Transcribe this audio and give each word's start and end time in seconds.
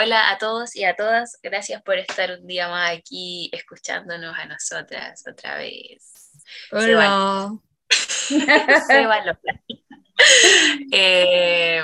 Hola 0.00 0.30
a 0.30 0.38
todos 0.38 0.76
y 0.76 0.84
a 0.84 0.94
todas. 0.94 1.40
Gracias 1.42 1.82
por 1.82 1.98
estar 1.98 2.30
un 2.30 2.46
día 2.46 2.68
más 2.68 2.96
aquí 2.96 3.50
escuchándonos 3.52 4.32
a 4.38 4.46
nosotras 4.46 5.24
otra 5.28 5.56
vez. 5.56 6.30
Hola. 6.70 7.50
Se 7.90 9.06
van 9.06 9.26
los 9.26 9.36
eh, 10.92 11.82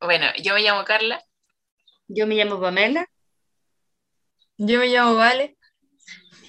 bueno, 0.00 0.26
yo 0.42 0.54
me 0.54 0.62
llamo 0.62 0.82
Carla. 0.84 1.22
Yo 2.08 2.26
me 2.26 2.36
llamo 2.36 2.58
Pamela. 2.58 3.06
Yo 4.56 4.78
me 4.78 4.86
llamo 4.86 5.16
Vale. 5.16 5.58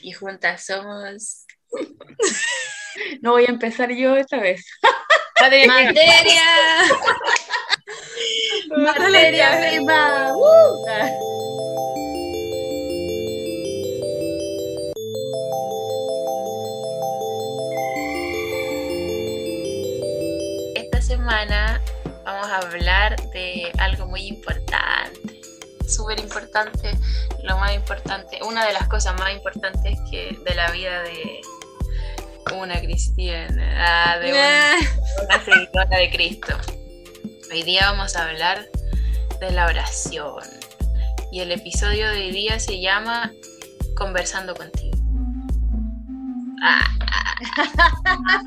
Y 0.02 0.14
juntas 0.14 0.66
somos. 0.66 1.46
no 3.22 3.32
voy 3.32 3.48
a 3.48 3.50
empezar 3.50 3.92
yo 3.92 4.16
esta 4.16 4.38
vez. 4.38 4.66
Materia. 5.68 6.42
Materia 8.78 9.60
prima. 9.60 10.34
Uh. 10.36 10.86
Esta 20.76 21.02
semana 21.02 21.82
vamos 22.24 22.48
a 22.48 22.58
hablar 22.58 23.16
de 23.32 23.72
algo 23.80 24.06
muy 24.08 24.28
importante, 24.28 25.42
súper 25.88 26.20
importante, 26.20 26.92
lo 27.44 27.58
más 27.58 27.74
importante, 27.74 28.40
una 28.44 28.66
de 28.66 28.74
las 28.74 28.88
cosas 28.88 29.18
más 29.20 29.34
importantes 29.34 29.98
que 30.10 30.38
de 30.44 30.56
la 30.56 30.72
vida 30.72 31.02
de 31.04 31.42
una 32.56 32.80
cristiana, 32.80 34.18
de 34.20 34.32
una, 34.32 34.76
una 35.26 35.46
seguidora 35.46 35.98
de 35.98 36.10
Cristo. 36.12 36.81
Hoy 37.52 37.64
día 37.64 37.92
vamos 37.92 38.16
a 38.16 38.30
hablar 38.30 38.66
de 39.42 39.52
la 39.52 39.66
oración 39.66 40.42
y 41.34 41.42
el 41.42 41.52
episodio 41.52 42.10
de 42.10 42.22
hoy 42.22 42.32
día 42.32 42.58
se 42.62 42.80
llama 42.80 43.30
Conversando 43.98 44.56
contigo. 44.56 44.98
Ah, 46.64 46.88
ah. 48.06 48.42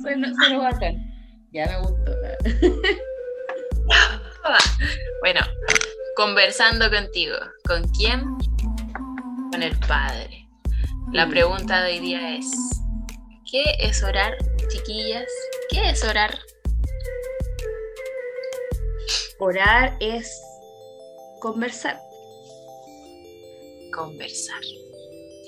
suena, 0.00 0.32
bacán. 0.58 0.96
Ya 1.52 1.66
me 1.66 1.78
gustó. 1.82 2.12
bueno, 5.20 5.40
conversando 6.16 6.90
contigo. 6.90 7.36
¿Con 7.64 7.88
quién? 7.90 8.24
Con 9.52 9.62
el 9.62 9.78
Padre. 9.86 10.48
La 11.12 11.28
pregunta 11.28 11.84
de 11.84 11.92
hoy 11.92 12.00
día 12.00 12.34
es, 12.36 12.50
¿qué 13.48 13.62
es 13.78 14.02
orar, 14.02 14.36
chiquillas? 14.68 15.28
¿Qué 15.70 15.90
es 15.90 16.02
orar? 16.02 16.36
Orar 19.44 19.96
es 19.98 20.40
conversar. 21.40 22.00
Conversar. 23.92 24.60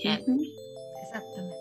Exactamente. 0.02 1.56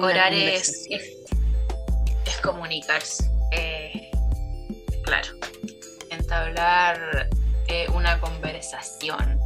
Orar 0.00 0.32
es, 0.32 0.86
es, 0.90 2.40
comunicarse. 2.40 3.28
Eh, 3.50 4.12
claro. 5.02 5.30
Entablar 6.08 7.28
eh, 7.66 7.88
una 7.94 8.20
conversación. 8.20 9.40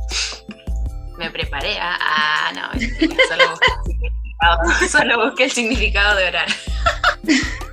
Me 1.16 1.30
preparé 1.30 1.78
a. 1.78 1.96
Ah, 1.98 2.52
no, 2.54 2.70
solo 3.30 3.56
busqué, 4.58 4.88
solo 4.90 5.24
busqué 5.24 5.44
el 5.44 5.52
significado 5.52 6.16
de 6.16 6.28
orar. 6.28 6.48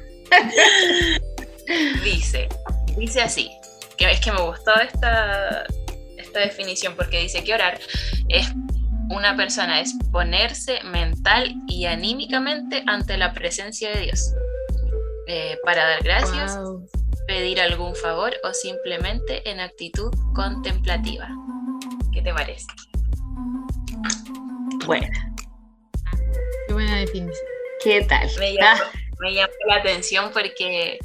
dice, 2.97 3.21
así, 3.21 3.51
que 3.97 4.11
es 4.11 4.19
que 4.19 4.31
me 4.31 4.41
gustó 4.41 4.73
esta, 4.79 5.65
esta 6.17 6.39
definición 6.39 6.95
porque 6.95 7.19
dice 7.19 7.43
que 7.43 7.53
orar 7.53 7.79
es 8.29 8.51
una 9.09 9.35
persona 9.35 9.81
es 9.81 9.93
ponerse 10.11 10.81
mental 10.83 11.53
y 11.67 11.85
anímicamente 11.85 12.83
ante 12.87 13.17
la 13.17 13.33
presencia 13.33 13.91
de 13.91 14.01
Dios 14.01 14.33
eh, 15.27 15.57
para 15.63 15.85
dar 15.85 16.03
gracias, 16.03 16.57
pedir 17.27 17.61
algún 17.61 17.95
favor 17.95 18.33
o 18.43 18.53
simplemente 18.53 19.47
en 19.49 19.59
actitud 19.59 20.11
contemplativa. 20.33 21.29
¿Qué 22.13 22.21
te 22.21 22.33
parece? 22.33 22.65
Bueno. 24.85 25.07
Qué 26.67 26.73
buena 26.73 26.97
definición. 26.97 27.47
¿Qué 27.83 28.01
tal? 28.03 28.29
Me 28.39 28.55
me 29.19 29.33
llamó 29.33 29.53
la 29.67 29.75
atención 29.75 30.31
porque 30.33 30.99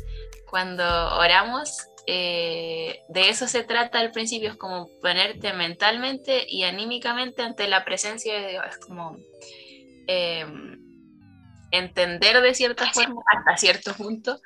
cuando 0.51 0.85
oramos, 1.17 1.87
eh, 2.13 3.05
de 3.09 3.29
eso 3.29 3.47
se 3.47 3.63
trata 3.63 4.01
al 4.01 4.11
principio, 4.11 4.51
es 4.51 4.57
como 4.57 4.89
ponerte 5.01 5.53
mentalmente 5.53 6.45
y 6.49 6.65
anímicamente 6.65 7.43
ante 7.43 7.69
la 7.69 7.85
presencia 7.85 8.35
de 8.35 8.49
Dios, 8.49 8.65
es 8.69 8.79
como 8.79 9.17
eh, 10.09 10.45
entender 11.71 12.41
de 12.43 12.53
cierta 12.53 12.93
forma, 12.93 13.23
hasta 13.33 13.57
cierto 13.57 13.95
punto, 13.95 14.41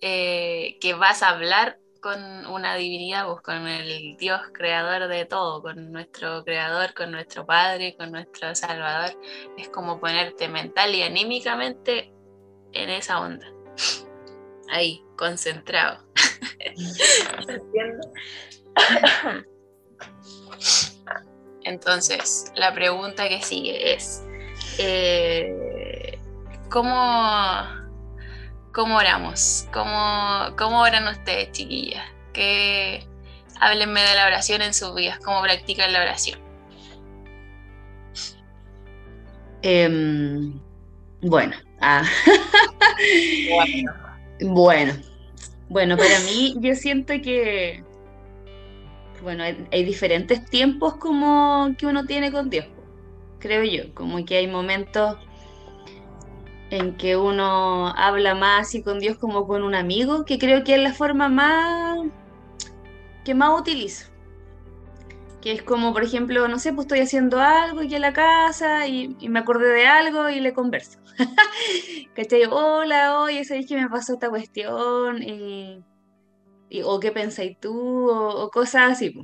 eh, 0.00 0.78
que 0.80 0.94
vas 0.94 1.24
a 1.24 1.30
hablar 1.30 1.80
con 2.00 2.46
una 2.46 2.76
divinidad, 2.76 3.26
pues, 3.26 3.40
con 3.42 3.66
el 3.66 4.16
Dios 4.16 4.40
creador 4.54 5.08
de 5.08 5.24
todo, 5.24 5.62
con 5.62 5.90
nuestro 5.90 6.44
creador, 6.44 6.94
con 6.94 7.10
nuestro 7.10 7.44
Padre, 7.44 7.96
con 7.96 8.12
nuestro 8.12 8.54
Salvador. 8.54 9.20
Es 9.58 9.68
como 9.68 9.98
ponerte 9.98 10.46
mental 10.46 10.94
y 10.94 11.02
anímicamente 11.02 12.12
en 12.72 12.88
esa 12.88 13.18
onda 13.18 13.48
ahí, 14.70 15.02
concentrado. 15.16 16.04
Entonces, 21.64 22.52
la 22.54 22.72
pregunta 22.72 23.28
que 23.28 23.42
sigue 23.42 23.94
es, 23.94 24.22
eh, 24.78 26.18
¿cómo, 26.70 27.66
¿cómo, 28.72 28.96
oramos? 28.96 29.66
¿Cómo, 29.72 30.54
¿Cómo, 30.56 30.80
oran 30.80 31.08
ustedes, 31.08 31.52
chiquillas? 31.52 32.06
Que, 32.32 33.06
háblenme 33.60 34.00
de 34.00 34.14
la 34.14 34.26
oración 34.26 34.62
en 34.62 34.72
sus 34.72 34.94
vidas, 34.94 35.18
¿cómo 35.24 35.42
practican 35.42 35.92
la 35.92 36.00
oración? 36.00 36.40
Em, 39.62 40.58
bueno, 41.20 41.54
ah. 41.82 42.02
bueno. 43.50 44.09
Bueno, 44.42 44.94
bueno, 45.68 45.96
para 45.96 46.18
mí 46.20 46.56
yo 46.60 46.74
siento 46.74 47.14
que, 47.22 47.84
bueno, 49.22 49.44
hay, 49.44 49.84
diferentes 49.84 50.44
tiempos 50.46 50.96
como 50.96 51.74
que 51.78 51.86
uno 51.86 52.06
tiene 52.06 52.32
con 52.32 52.50
Dios, 52.50 52.66
creo 53.38 53.62
yo, 53.64 53.94
como 53.94 54.24
que 54.24 54.36
hay 54.36 54.48
momentos 54.48 55.16
en 56.70 56.96
que 56.96 57.16
uno 57.16 57.88
habla 57.96 58.34
más 58.34 58.74
y 58.74 58.82
con 58.82 58.98
Dios 58.98 59.16
como 59.18 59.46
con 59.46 59.62
un 59.62 59.74
amigo, 59.74 60.24
que 60.24 60.38
creo 60.38 60.64
que 60.64 60.74
es 60.74 60.80
la 60.80 60.92
forma 60.92 61.28
más 61.28 61.98
que 63.24 63.34
más 63.34 63.60
utilizo. 63.60 64.09
Que 65.40 65.52
es 65.52 65.62
como, 65.62 65.92
por 65.92 66.02
ejemplo, 66.02 66.48
no 66.48 66.58
sé, 66.58 66.72
pues 66.72 66.84
estoy 66.84 67.00
haciendo 67.00 67.40
algo 67.40 67.80
aquí 67.80 67.94
en 67.94 68.02
la 68.02 68.12
casa 68.12 68.86
y, 68.86 69.16
me 69.28 69.38
acordé 69.38 69.68
de 69.68 69.86
algo 69.86 70.28
y 70.28 70.40
le 70.40 70.52
converso. 70.52 70.98
¿Cachai? 72.14 72.44
Hola, 72.44 73.20
oye, 73.20 73.44
¿sabéis 73.44 73.66
que 73.66 73.76
me 73.76 73.88
pasó 73.88 74.14
esta 74.14 74.28
cuestión? 74.28 75.22
Y, 75.22 75.82
o 76.84 77.00
qué 77.00 77.10
pensáis 77.12 77.58
tú, 77.58 78.10
o, 78.10 78.50
cosas 78.50 78.92
así, 78.92 79.14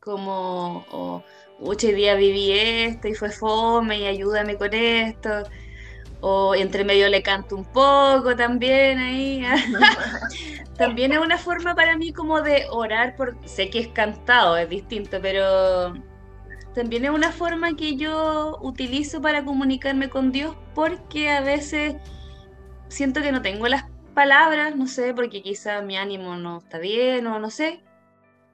como, 0.00 0.86
o, 0.90 1.22
hoy 1.60 1.76
día 1.76 2.14
viví 2.14 2.52
esto 2.52 3.08
y 3.08 3.14
fue 3.14 3.30
fome 3.30 3.98
y 3.98 4.06
ayúdame 4.06 4.56
con 4.56 4.72
esto, 4.74 5.44
o 6.20 6.54
entre 6.54 6.84
medio 6.84 7.08
le 7.08 7.22
canto 7.22 7.56
un 7.56 7.64
poco 7.64 8.36
también 8.36 8.98
ahí. 8.98 9.42
también 10.76 11.12
es 11.12 11.18
una 11.18 11.38
forma 11.38 11.74
para 11.74 11.96
mí 11.96 12.12
como 12.12 12.40
de 12.42 12.66
orar, 12.70 13.16
por, 13.16 13.36
sé 13.44 13.70
que 13.70 13.80
es 13.80 13.88
cantado, 13.88 14.56
es 14.56 14.68
distinto, 14.68 15.18
pero 15.20 15.94
también 16.74 17.04
es 17.04 17.10
una 17.10 17.32
forma 17.32 17.74
que 17.74 17.96
yo 17.96 18.58
utilizo 18.62 19.20
para 19.20 19.44
comunicarme 19.44 20.08
con 20.08 20.30
Dios 20.32 20.56
porque 20.74 21.30
a 21.30 21.40
veces 21.40 21.96
siento 22.88 23.22
que 23.22 23.32
no 23.32 23.42
tengo 23.42 23.66
las 23.68 23.84
palabras, 24.14 24.76
no 24.76 24.86
sé, 24.86 25.14
porque 25.14 25.42
quizá 25.42 25.82
mi 25.82 25.96
ánimo 25.96 26.36
no 26.36 26.58
está 26.58 26.78
bien 26.78 27.26
o 27.26 27.38
no 27.38 27.50
sé, 27.50 27.80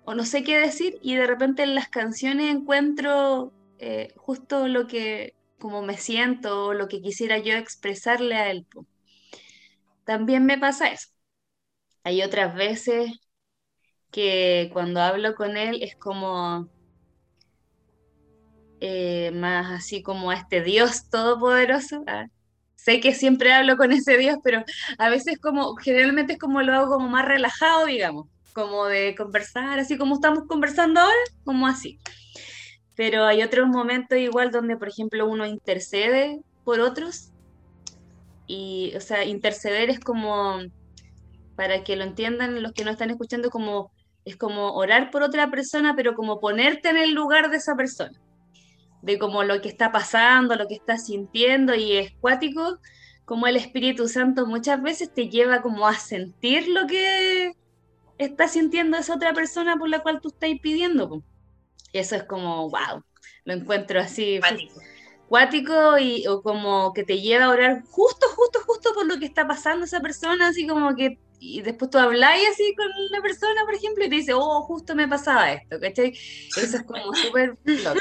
o 0.04 0.14
no 0.14 0.24
sé 0.24 0.42
qué 0.44 0.58
decir 0.58 0.98
y 1.02 1.16
de 1.16 1.26
repente 1.26 1.62
en 1.62 1.74
las 1.74 1.88
canciones 1.88 2.54
encuentro 2.54 3.52
eh, 3.78 4.14
justo 4.16 4.68
lo 4.68 4.86
que, 4.86 5.34
como 5.58 5.82
me 5.82 5.96
siento 5.96 6.74
lo 6.74 6.88
que 6.88 7.00
quisiera 7.00 7.38
yo 7.38 7.54
expresarle 7.54 8.36
a 8.36 8.50
él. 8.50 8.66
También 10.04 10.46
me 10.46 10.58
pasa 10.58 10.88
eso. 10.88 11.08
Hay 12.04 12.22
otras 12.22 12.54
veces 12.54 13.12
que 14.10 14.70
cuando 14.72 15.00
hablo 15.00 15.34
con 15.34 15.56
él 15.56 15.82
es 15.82 15.96
como 15.96 16.68
eh, 18.80 19.30
más 19.32 19.70
así 19.72 20.02
como 20.02 20.30
a 20.30 20.34
este 20.36 20.62
Dios 20.62 21.08
todopoderoso. 21.10 22.02
Ah, 22.06 22.26
sé 22.76 23.00
que 23.00 23.14
siempre 23.14 23.52
hablo 23.52 23.76
con 23.76 23.92
ese 23.92 24.16
Dios, 24.18 24.38
pero 24.44 24.64
a 24.98 25.08
veces 25.08 25.38
como, 25.40 25.74
generalmente 25.76 26.34
es 26.34 26.38
como 26.38 26.62
lo 26.62 26.72
hago 26.74 26.94
como 26.94 27.08
más 27.08 27.24
relajado, 27.26 27.86
digamos, 27.86 28.28
como 28.52 28.86
de 28.86 29.14
conversar, 29.16 29.78
así 29.78 29.98
como 29.98 30.14
estamos 30.14 30.44
conversando 30.48 31.00
ahora, 31.00 31.14
como 31.44 31.66
así. 31.66 31.98
Pero 32.96 33.24
hay 33.24 33.42
otros 33.42 33.68
momentos 33.68 34.18
igual 34.18 34.50
donde, 34.50 34.76
por 34.76 34.88
ejemplo, 34.88 35.28
uno 35.28 35.46
intercede 35.46 36.40
por 36.64 36.80
otros. 36.80 37.30
Y, 38.46 38.92
o 38.96 39.00
sea, 39.00 39.24
interceder 39.24 39.90
es 39.90 40.00
como, 40.00 40.58
para 41.56 41.84
que 41.84 41.96
lo 41.96 42.04
entiendan 42.04 42.62
los 42.62 42.72
que 42.72 42.84
no 42.84 42.90
están 42.90 43.10
escuchando, 43.10 43.50
como 43.50 43.90
es 44.24 44.36
como 44.36 44.72
orar 44.74 45.10
por 45.10 45.22
otra 45.22 45.50
persona, 45.50 45.94
pero 45.94 46.14
como 46.14 46.40
ponerte 46.40 46.88
en 46.88 46.96
el 46.96 47.12
lugar 47.12 47.48
de 47.48 47.58
esa 47.58 47.76
persona, 47.76 48.20
de 49.02 49.18
como 49.18 49.44
lo 49.44 49.60
que 49.60 49.68
está 49.68 49.92
pasando, 49.92 50.56
lo 50.56 50.66
que 50.66 50.74
está 50.74 50.98
sintiendo, 50.98 51.74
y 51.74 51.92
es 51.92 52.12
cuático, 52.20 52.78
como 53.24 53.46
el 53.46 53.56
Espíritu 53.56 54.08
Santo 54.08 54.46
muchas 54.46 54.82
veces 54.82 55.12
te 55.14 55.28
lleva 55.28 55.62
como 55.62 55.86
a 55.86 55.94
sentir 55.94 56.68
lo 56.68 56.86
que 56.86 57.52
está 58.18 58.48
sintiendo 58.48 58.96
esa 58.96 59.14
otra 59.14 59.32
persona 59.32 59.76
por 59.76 59.88
la 59.88 60.00
cual 60.00 60.20
tú 60.20 60.28
estás 60.28 60.50
pidiendo. 60.60 61.22
Eso 61.98 62.16
es 62.16 62.24
como, 62.24 62.70
wow, 62.70 63.02
lo 63.44 63.52
encuentro 63.52 64.00
así 64.00 64.40
cuático 65.28 65.98
y 65.98 66.26
o 66.28 66.40
como 66.40 66.92
que 66.92 67.02
te 67.02 67.20
lleva 67.20 67.46
a 67.46 67.50
orar 67.50 67.82
justo, 67.88 68.26
justo, 68.36 68.60
justo 68.64 68.94
por 68.94 69.06
lo 69.06 69.18
que 69.18 69.26
está 69.26 69.46
pasando 69.46 69.84
esa 69.84 70.00
persona, 70.00 70.48
así 70.48 70.66
como 70.66 70.94
que 70.94 71.18
y 71.38 71.62
después 71.62 71.90
tú 71.90 71.98
habláis 71.98 72.48
así 72.50 72.74
con 72.74 72.86
la 73.10 73.20
persona, 73.20 73.64
por 73.64 73.74
ejemplo, 73.74 74.04
y 74.04 74.08
te 74.08 74.16
dice, 74.16 74.32
oh, 74.34 74.62
justo 74.62 74.94
me 74.94 75.06
pasaba 75.06 75.52
esto, 75.52 75.78
¿cachai? 75.80 76.10
Eso 76.10 76.76
es 76.76 76.82
como 76.82 77.12
súper 77.14 77.56
loco. 77.64 78.00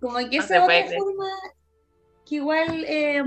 Como 0.00 0.16
que 0.30 0.38
esa 0.38 0.64
otra 0.64 0.86
forma 0.96 1.26
que 2.26 2.36
igual 2.36 2.84
eh, 2.88 3.22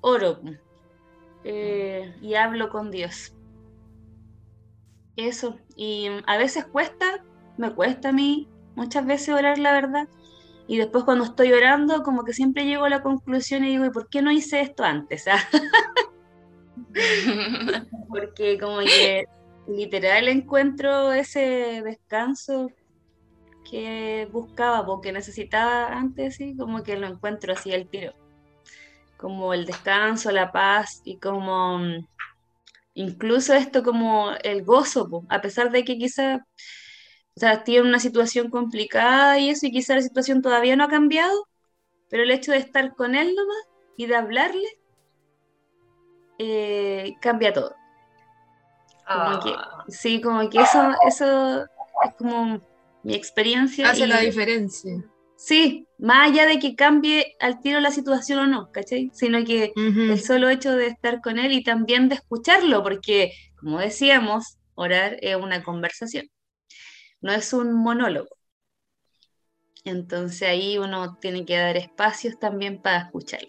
oro 0.00 0.40
eh, 1.44 2.14
y 2.20 2.34
hablo 2.34 2.68
con 2.70 2.90
Dios. 2.90 3.32
Eso, 5.16 5.58
y 5.76 6.08
a 6.26 6.38
veces 6.38 6.64
cuesta, 6.66 7.24
me 7.58 7.74
cuesta 7.74 8.08
a 8.10 8.12
mí 8.12 8.48
muchas 8.74 9.04
veces 9.04 9.34
orar 9.34 9.58
la 9.58 9.72
verdad, 9.72 10.08
y 10.68 10.76
después 10.76 11.04
cuando 11.04 11.24
estoy 11.24 11.52
orando, 11.52 12.02
como 12.02 12.24
que 12.24 12.34
siempre 12.34 12.66
llego 12.66 12.84
a 12.84 12.90
la 12.90 13.02
conclusión 13.02 13.64
y 13.64 13.70
digo, 13.70 13.86
¿y 13.86 13.90
por 13.90 14.08
qué 14.10 14.20
no 14.20 14.30
hice 14.30 14.60
esto 14.60 14.84
antes? 14.84 15.26
¿Ah? 15.26 15.40
Porque 18.08 18.58
como 18.58 18.80
que 18.80 19.24
literal 19.66 20.28
encuentro 20.28 21.12
ese 21.12 21.82
descanso 21.82 22.70
que 23.70 24.28
buscaba, 24.32 24.86
porque 24.86 25.12
necesitaba 25.12 25.88
antes, 25.88 26.36
sí, 26.36 26.56
como 26.56 26.82
que 26.82 26.96
lo 26.96 27.06
encuentro 27.06 27.52
así 27.52 27.72
al 27.72 27.86
tiro. 27.86 28.14
Como 29.18 29.52
el 29.52 29.66
descanso, 29.66 30.30
la 30.30 30.52
paz 30.52 31.02
y 31.04 31.18
como 31.18 31.78
mm, 31.78 32.06
incluso 32.94 33.52
esto 33.52 33.82
como 33.82 34.30
el 34.42 34.64
gozo, 34.64 35.24
a 35.28 35.40
pesar 35.40 35.70
de 35.70 35.84
que 35.84 35.98
quizá 35.98 36.46
o 37.38 37.40
sea, 37.40 37.62
tiene 37.62 37.88
una 37.88 38.00
situación 38.00 38.50
complicada 38.50 39.38
y 39.38 39.50
eso, 39.50 39.64
y 39.64 39.70
quizá 39.70 39.94
la 39.94 40.02
situación 40.02 40.42
todavía 40.42 40.74
no 40.74 40.82
ha 40.82 40.88
cambiado, 40.88 41.46
pero 42.10 42.24
el 42.24 42.32
hecho 42.32 42.50
de 42.50 42.58
estar 42.58 42.96
con 42.96 43.14
él 43.14 43.32
nomás 43.36 43.68
y 43.96 44.06
de 44.06 44.16
hablarle, 44.16 44.66
eh, 46.40 47.14
cambia 47.20 47.52
todo. 47.52 47.76
Ah. 49.06 49.84
sí, 49.86 50.20
como 50.20 50.50
que 50.50 50.58
eso, 50.58 50.90
eso 51.06 51.62
es 51.62 52.14
como 52.18 52.60
mi 53.04 53.14
experiencia. 53.14 53.88
Hace 53.88 54.08
la 54.08 54.18
diferencia. 54.18 55.04
Sí, 55.36 55.86
más 55.96 56.30
allá 56.30 56.44
de 56.44 56.58
que 56.58 56.74
cambie 56.74 57.36
al 57.38 57.60
tiro 57.60 57.78
la 57.78 57.92
situación 57.92 58.40
o 58.40 58.46
no, 58.48 58.72
¿cachai? 58.72 59.12
Sino 59.14 59.44
que 59.44 59.72
el 59.76 60.20
solo 60.20 60.48
hecho 60.48 60.72
de 60.74 60.88
estar 60.88 61.20
con 61.20 61.38
él 61.38 61.52
y 61.52 61.62
también 61.62 62.08
de 62.08 62.16
escucharlo, 62.16 62.82
porque, 62.82 63.30
como 63.60 63.78
decíamos, 63.78 64.58
orar 64.74 65.18
es 65.20 65.36
una 65.36 65.62
conversación 65.62 66.28
no 67.20 67.32
es 67.32 67.52
un 67.52 67.72
monólogo. 67.72 68.36
Entonces 69.84 70.48
ahí 70.48 70.78
uno 70.78 71.16
tiene 71.20 71.44
que 71.44 71.56
dar 71.56 71.76
espacios 71.76 72.38
también 72.38 72.80
para 72.80 73.04
escucharlo. 73.04 73.48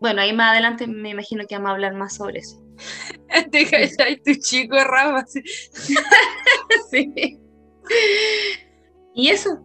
Bueno, 0.00 0.22
ahí 0.22 0.32
más 0.32 0.52
adelante 0.52 0.86
me 0.86 1.10
imagino 1.10 1.44
que 1.46 1.56
vamos 1.56 1.70
a 1.70 1.72
hablar 1.72 1.94
más 1.94 2.14
sobre 2.14 2.38
eso. 2.38 2.62
Te 3.50 4.20
tu 4.24 4.40
chico 4.40 4.76
rama. 4.84 5.26
¿sí? 5.26 5.42
sí. 6.90 7.38
Y 9.14 9.30
eso. 9.30 9.60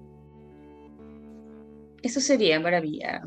Eso 2.01 2.19
sería 2.19 2.59
maravilla. 2.59 3.21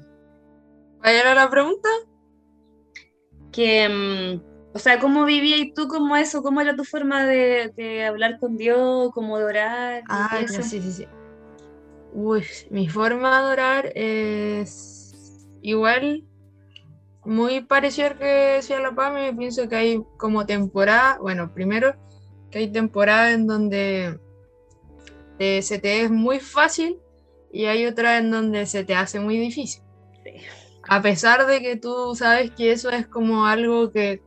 ¿Vaya 0.99 1.31
a 1.31 1.35
la 1.35 1.49
pregunta? 1.49 1.88
Que 3.52 3.88
mm, 3.88 4.56
o 4.76 4.78
sea, 4.78 4.99
¿cómo 4.99 5.25
vivías 5.25 5.73
tú 5.75 5.88
como 5.88 6.17
eso? 6.17 6.43
¿Cómo 6.43 6.61
era 6.61 6.76
tu 6.76 6.84
forma 6.84 7.25
de, 7.25 8.05
hablar 8.06 8.38
con 8.38 8.58
Dios, 8.58 9.11
cómo 9.14 9.38
de 9.38 9.44
orar? 9.44 10.02
Ah, 10.06 10.44
sí, 10.46 10.62
sí, 10.62 10.93
sí. 10.93 11.06
Uy, 12.12 12.44
mi 12.69 12.87
forma 12.87 13.40
de 13.40 13.52
orar 13.52 13.93
es 13.94 15.49
igual, 15.62 16.25
muy 17.25 17.62
parecida 17.62 18.19
que 18.19 18.26
decía 18.56 18.78
la 18.81 18.94
PAMI, 18.94 19.20
me 19.23 19.34
pienso 19.34 19.67
que 19.67 19.76
hay 19.76 20.02
como 20.19 20.44
temporada, 20.44 21.17
bueno, 21.23 21.50
primero 21.55 21.96
que 22.50 22.58
hay 22.58 22.70
temporada 22.70 23.32
en 23.32 23.46
donde 23.46 24.20
se 25.38 25.78
te 25.78 26.02
es 26.02 26.11
muy 26.11 26.38
fácil 26.38 26.99
y 27.50 27.64
hay 27.64 27.87
otra 27.87 28.19
en 28.19 28.31
donde 28.31 28.67
se 28.67 28.84
te 28.84 28.94
hace 28.94 29.20
muy 29.20 29.38
difícil. 29.38 29.82
A 30.87 31.00
pesar 31.00 31.46
de 31.46 31.62
que 31.62 31.76
tú 31.76 32.14
sabes 32.14 32.50
que 32.50 32.73
eso 32.73 32.90
es 32.90 33.06
como 33.06 33.46
algo 33.46 33.90
que 33.90 34.20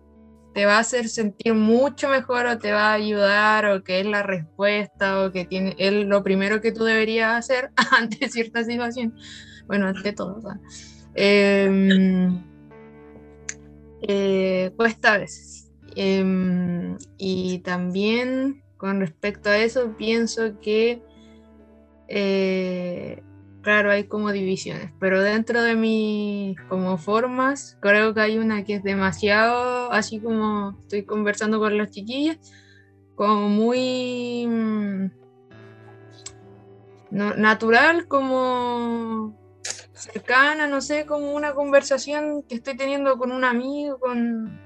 te 0.53 0.65
va 0.65 0.77
a 0.77 0.79
hacer 0.79 1.09
sentir 1.09 1.53
mucho 1.53 2.09
mejor 2.09 2.45
o 2.47 2.57
te 2.57 2.71
va 2.71 2.91
a 2.91 2.93
ayudar 2.93 3.65
o 3.65 3.83
que 3.83 3.99
es 3.99 4.05
la 4.05 4.23
respuesta 4.23 5.23
o 5.23 5.31
que 5.31 5.45
tiene 5.45 5.75
es 5.77 5.93
lo 5.93 6.23
primero 6.23 6.61
que 6.61 6.71
tú 6.71 6.83
deberías 6.83 7.37
hacer 7.37 7.71
ante 7.97 8.29
cierta 8.29 8.63
situación. 8.63 9.15
Bueno, 9.67 9.87
ante 9.87 10.13
todo. 10.13 10.41
Em, 11.13 12.43
eh, 14.07 14.71
cuesta 14.75 15.13
a 15.13 15.17
veces. 15.19 15.71
Em, 15.95 16.97
y 17.17 17.59
también 17.59 18.63
con 18.77 18.99
respecto 18.99 19.49
a 19.49 19.57
eso 19.57 19.95
pienso 19.97 20.59
que 20.59 21.01
eh, 22.07 23.21
claro, 23.61 23.91
hay 23.91 24.05
como 24.05 24.31
divisiones, 24.31 24.91
pero 24.99 25.21
dentro 25.21 25.61
de 25.61 25.75
mis 25.75 26.59
como 26.69 26.97
formas, 26.97 27.77
creo 27.81 28.13
que 28.13 28.21
hay 28.21 28.37
una 28.37 28.63
que 28.63 28.75
es 28.75 28.83
demasiado, 28.83 29.91
así 29.91 30.19
como 30.19 30.77
estoy 30.81 31.03
conversando 31.03 31.59
con 31.59 31.77
las 31.77 31.91
chiquillas, 31.91 32.37
como 33.15 33.49
muy 33.49 34.47
mm, 34.47 35.11
natural, 37.11 38.07
como 38.07 39.37
cercana, 39.93 40.67
no 40.67 40.81
sé, 40.81 41.05
como 41.05 41.33
una 41.33 41.53
conversación 41.53 42.43
que 42.43 42.55
estoy 42.55 42.77
teniendo 42.77 43.17
con 43.17 43.31
un 43.31 43.43
amigo, 43.43 43.99
con, 43.99 44.59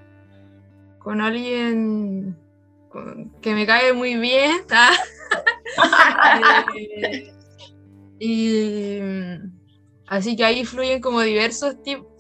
con 1.00 1.22
alguien 1.22 2.38
que 3.42 3.56
me 3.56 3.66
cae 3.66 3.94
muy 3.94 4.18
bien. 4.18 4.52
eh, 6.78 7.33
y 8.26 9.00
así 10.08 10.38
que 10.38 10.46
ahí 10.46 10.64
fluyen 10.64 11.02
como 11.02 11.20
diversos 11.20 11.76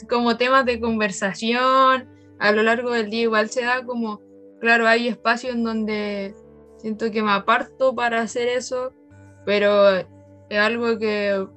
como 0.10 0.36
temas 0.36 0.66
de 0.66 0.82
conversación. 0.82 2.10
A 2.40 2.52
lo 2.52 2.62
largo 2.62 2.92
del 2.92 3.10
día 3.10 3.22
igual 3.22 3.50
se 3.50 3.62
da 3.62 3.86
como, 3.86 4.20
claro, 4.60 4.86
hay 4.86 5.08
espacios 5.08 5.56
en 5.56 5.64
donde 5.64 6.36
siento 6.78 7.10
que 7.10 7.24
me 7.24 7.32
aparto 7.32 7.96
para 7.96 8.20
hacer 8.20 8.50
eso, 8.50 8.94
pero 9.46 9.96
es 9.96 10.60
algo 10.60 11.00
que 11.00 11.48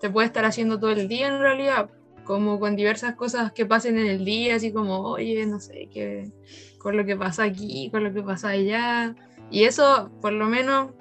se 0.00 0.08
puede 0.08 0.26
estar 0.26 0.46
haciendo 0.46 0.80
todo 0.80 0.92
el 0.92 1.06
día 1.06 1.28
en 1.28 1.40
realidad, 1.40 1.90
como 2.24 2.58
con 2.58 2.76
diversas 2.76 3.14
cosas 3.14 3.52
que 3.52 3.66
pasen 3.66 3.98
en 3.98 4.06
el 4.06 4.24
día, 4.24 4.56
así 4.56 4.72
como, 4.72 5.02
oye, 5.02 5.44
no 5.44 5.60
sé, 5.60 5.90
qué, 5.92 6.32
con 6.78 6.96
lo 6.96 7.04
que 7.04 7.16
pasa 7.16 7.42
aquí, 7.42 7.90
con 7.90 8.04
lo 8.04 8.14
que 8.14 8.22
pasa 8.22 8.48
allá. 8.48 9.14
Y 9.50 9.64
eso, 9.64 10.10
por 10.22 10.32
lo 10.32 10.46
menos, 10.46 10.92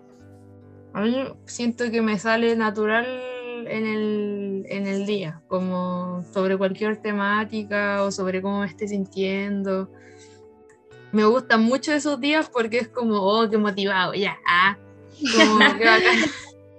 a 0.96 1.02
mí 1.02 1.14
siento 1.46 1.92
que 1.92 2.02
me 2.02 2.18
sale 2.18 2.56
natural 2.56 3.06
en 3.68 3.86
el, 3.86 4.66
en 4.70 4.88
el 4.88 5.06
día, 5.06 5.42
como 5.48 6.24
sobre 6.34 6.58
cualquier 6.58 7.02
temática 7.02 8.02
o 8.02 8.12
sobre 8.12 8.42
cómo 8.42 8.62
me 8.62 8.68
esté 8.68 8.88
sintiendo. 8.88 9.92
Me 11.12 11.26
gustan 11.26 11.64
mucho 11.64 11.92
esos 11.92 12.22
días 12.22 12.50
porque 12.50 12.78
es 12.78 12.88
como, 12.88 13.16
oh, 13.18 13.50
qué 13.50 13.58
motivado, 13.58 14.14
ya, 14.14 14.38
ah, 14.48 14.78
como 15.36 15.58
que 15.78 15.86
bacán, 15.86 16.30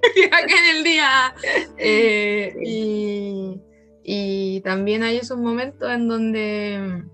en 0.49 0.77
el 0.77 0.83
día. 0.83 1.35
Eh, 1.77 2.57
y, 2.65 3.61
y 4.03 4.61
también 4.63 5.03
hay 5.03 5.19
esos 5.19 5.37
momentos 5.37 5.91
en 5.93 6.09
donde 6.09 7.05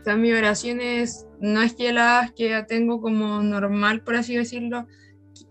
o 0.00 0.04
sea, 0.04 0.16
mi 0.16 0.32
oración 0.32 0.80
es, 0.80 1.26
no 1.40 1.60
es 1.60 1.74
que 1.74 1.92
las 1.92 2.32
que 2.32 2.64
tengo 2.66 3.02
como 3.02 3.42
normal, 3.42 4.02
por 4.02 4.16
así 4.16 4.34
decirlo, 4.34 4.88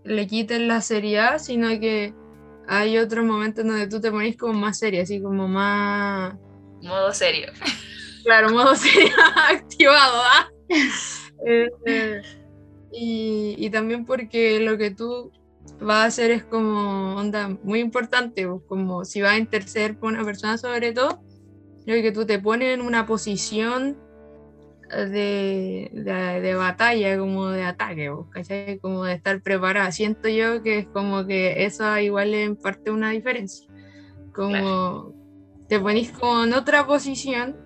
le 0.04 0.28
quiten 0.28 0.68
la 0.68 0.82
seriedad, 0.82 1.40
sino 1.40 1.70
que 1.80 2.14
hay 2.68 2.98
otros 2.98 3.26
momentos 3.26 3.66
donde 3.66 3.88
tú 3.88 4.00
te 4.00 4.12
pones 4.12 4.38
como 4.38 4.54
más 4.54 4.80
serio, 4.80 5.02
así 5.04 5.22
como 5.22 5.48
más... 5.48 6.36
Modo 6.82 7.14
serio. 7.14 7.48
Claro, 8.24 8.50
modo 8.50 8.76
serio 8.76 9.14
activado, 9.50 10.22
¿ah? 10.24 10.50
Eh, 11.46 12.22
y, 12.92 13.56
y, 13.58 13.70
también 13.70 14.06
porque 14.06 14.60
lo 14.60 14.78
que 14.78 14.92
tú 14.92 15.32
vas 15.80 15.98
a 15.98 16.06
hacer 16.06 16.32
es 16.32 16.44
como 16.44 17.16
onda 17.16 17.58
muy 17.64 17.80
importante, 17.80 18.48
pues, 18.48 18.62
como 18.68 19.06
si 19.06 19.22
vas 19.22 19.34
a 19.34 19.38
interceder 19.38 19.98
por 19.98 20.14
una 20.14 20.24
persona 20.24 20.58
sobre 20.58 20.94
todo, 20.94 21.22
creo 21.86 22.02
que 22.02 22.12
tú 22.12 22.26
te 22.26 22.40
pones 22.40 22.74
en 22.74 22.82
una 22.82 23.06
posición 23.06 23.98
de, 24.92 25.90
de, 26.42 26.56
batalla, 26.56 27.18
como 27.18 27.50
de 27.50 27.64
ataque, 27.64 28.12
¿cachai? 28.30 28.80
Como 28.80 29.06
de 29.06 29.14
estar 29.14 29.42
preparada. 29.42 29.92
Siento 29.92 30.28
yo 30.28 30.62
que 30.62 30.80
es 30.80 30.88
como 30.88 31.26
que 31.26 31.66
eso 31.66 31.98
igual 32.00 32.34
en 32.34 32.56
parte 32.56 32.92
una 32.92 33.12
diferencia. 33.12 33.68
Como 34.34 35.14
te 35.68 35.80
ponís 35.80 36.12
como 36.12 36.44
en 36.44 36.54
otra 36.54 36.86
posición 36.86 37.58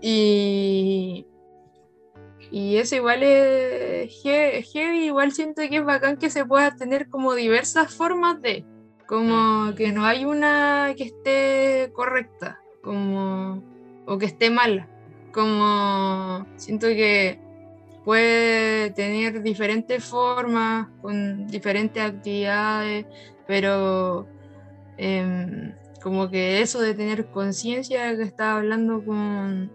y, 0.00 1.26
y 2.50 2.76
eso 2.76 2.96
igual 2.96 3.22
es 3.22 4.22
heavy, 4.22 5.06
igual 5.06 5.32
siento 5.32 5.62
que 5.68 5.76
es 5.76 5.84
bacán 5.84 6.16
que 6.16 6.30
se 6.30 6.44
pueda 6.44 6.76
tener 6.76 7.08
como 7.08 7.34
diversas 7.34 7.94
formas 7.94 8.40
de, 8.40 8.64
como 9.06 9.74
que 9.74 9.92
no 9.92 10.04
hay 10.04 10.24
una 10.24 10.94
que 10.96 11.04
esté 11.04 11.92
correcta, 11.92 12.60
como, 12.82 13.62
o 14.06 14.18
que 14.18 14.26
esté 14.26 14.50
mala 14.50 14.88
como 15.36 16.46
siento 16.56 16.86
que 16.88 17.38
puede 18.06 18.90
tener 18.92 19.42
diferentes 19.42 20.02
formas, 20.02 20.88
con 21.02 21.46
diferentes 21.46 22.02
actividades, 22.02 23.04
pero 23.46 24.26
em, 24.96 25.74
como 26.02 26.30
que 26.30 26.62
eso 26.62 26.80
de 26.80 26.94
tener 26.94 27.26
conciencia 27.26 28.16
que 28.16 28.22
estaba 28.22 28.56
hablando 28.56 29.04
con, 29.04 29.70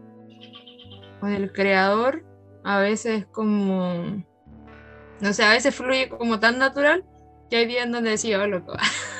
con 1.20 1.32
el 1.32 1.54
creador, 1.54 2.26
a 2.64 2.80
veces 2.80 3.28
como, 3.28 4.24
no 5.20 5.34
sé, 5.34 5.44
a 5.44 5.52
veces 5.52 5.76
fluye 5.76 6.10
como 6.10 6.40
tan 6.40 6.58
natural 6.58 7.06
que 7.50 7.58
hay 7.58 7.68
días 7.68 7.86
en 7.86 7.92
donde 7.92 8.10
decía, 8.12 8.42
oh, 8.42 8.48
loco. 8.48 8.74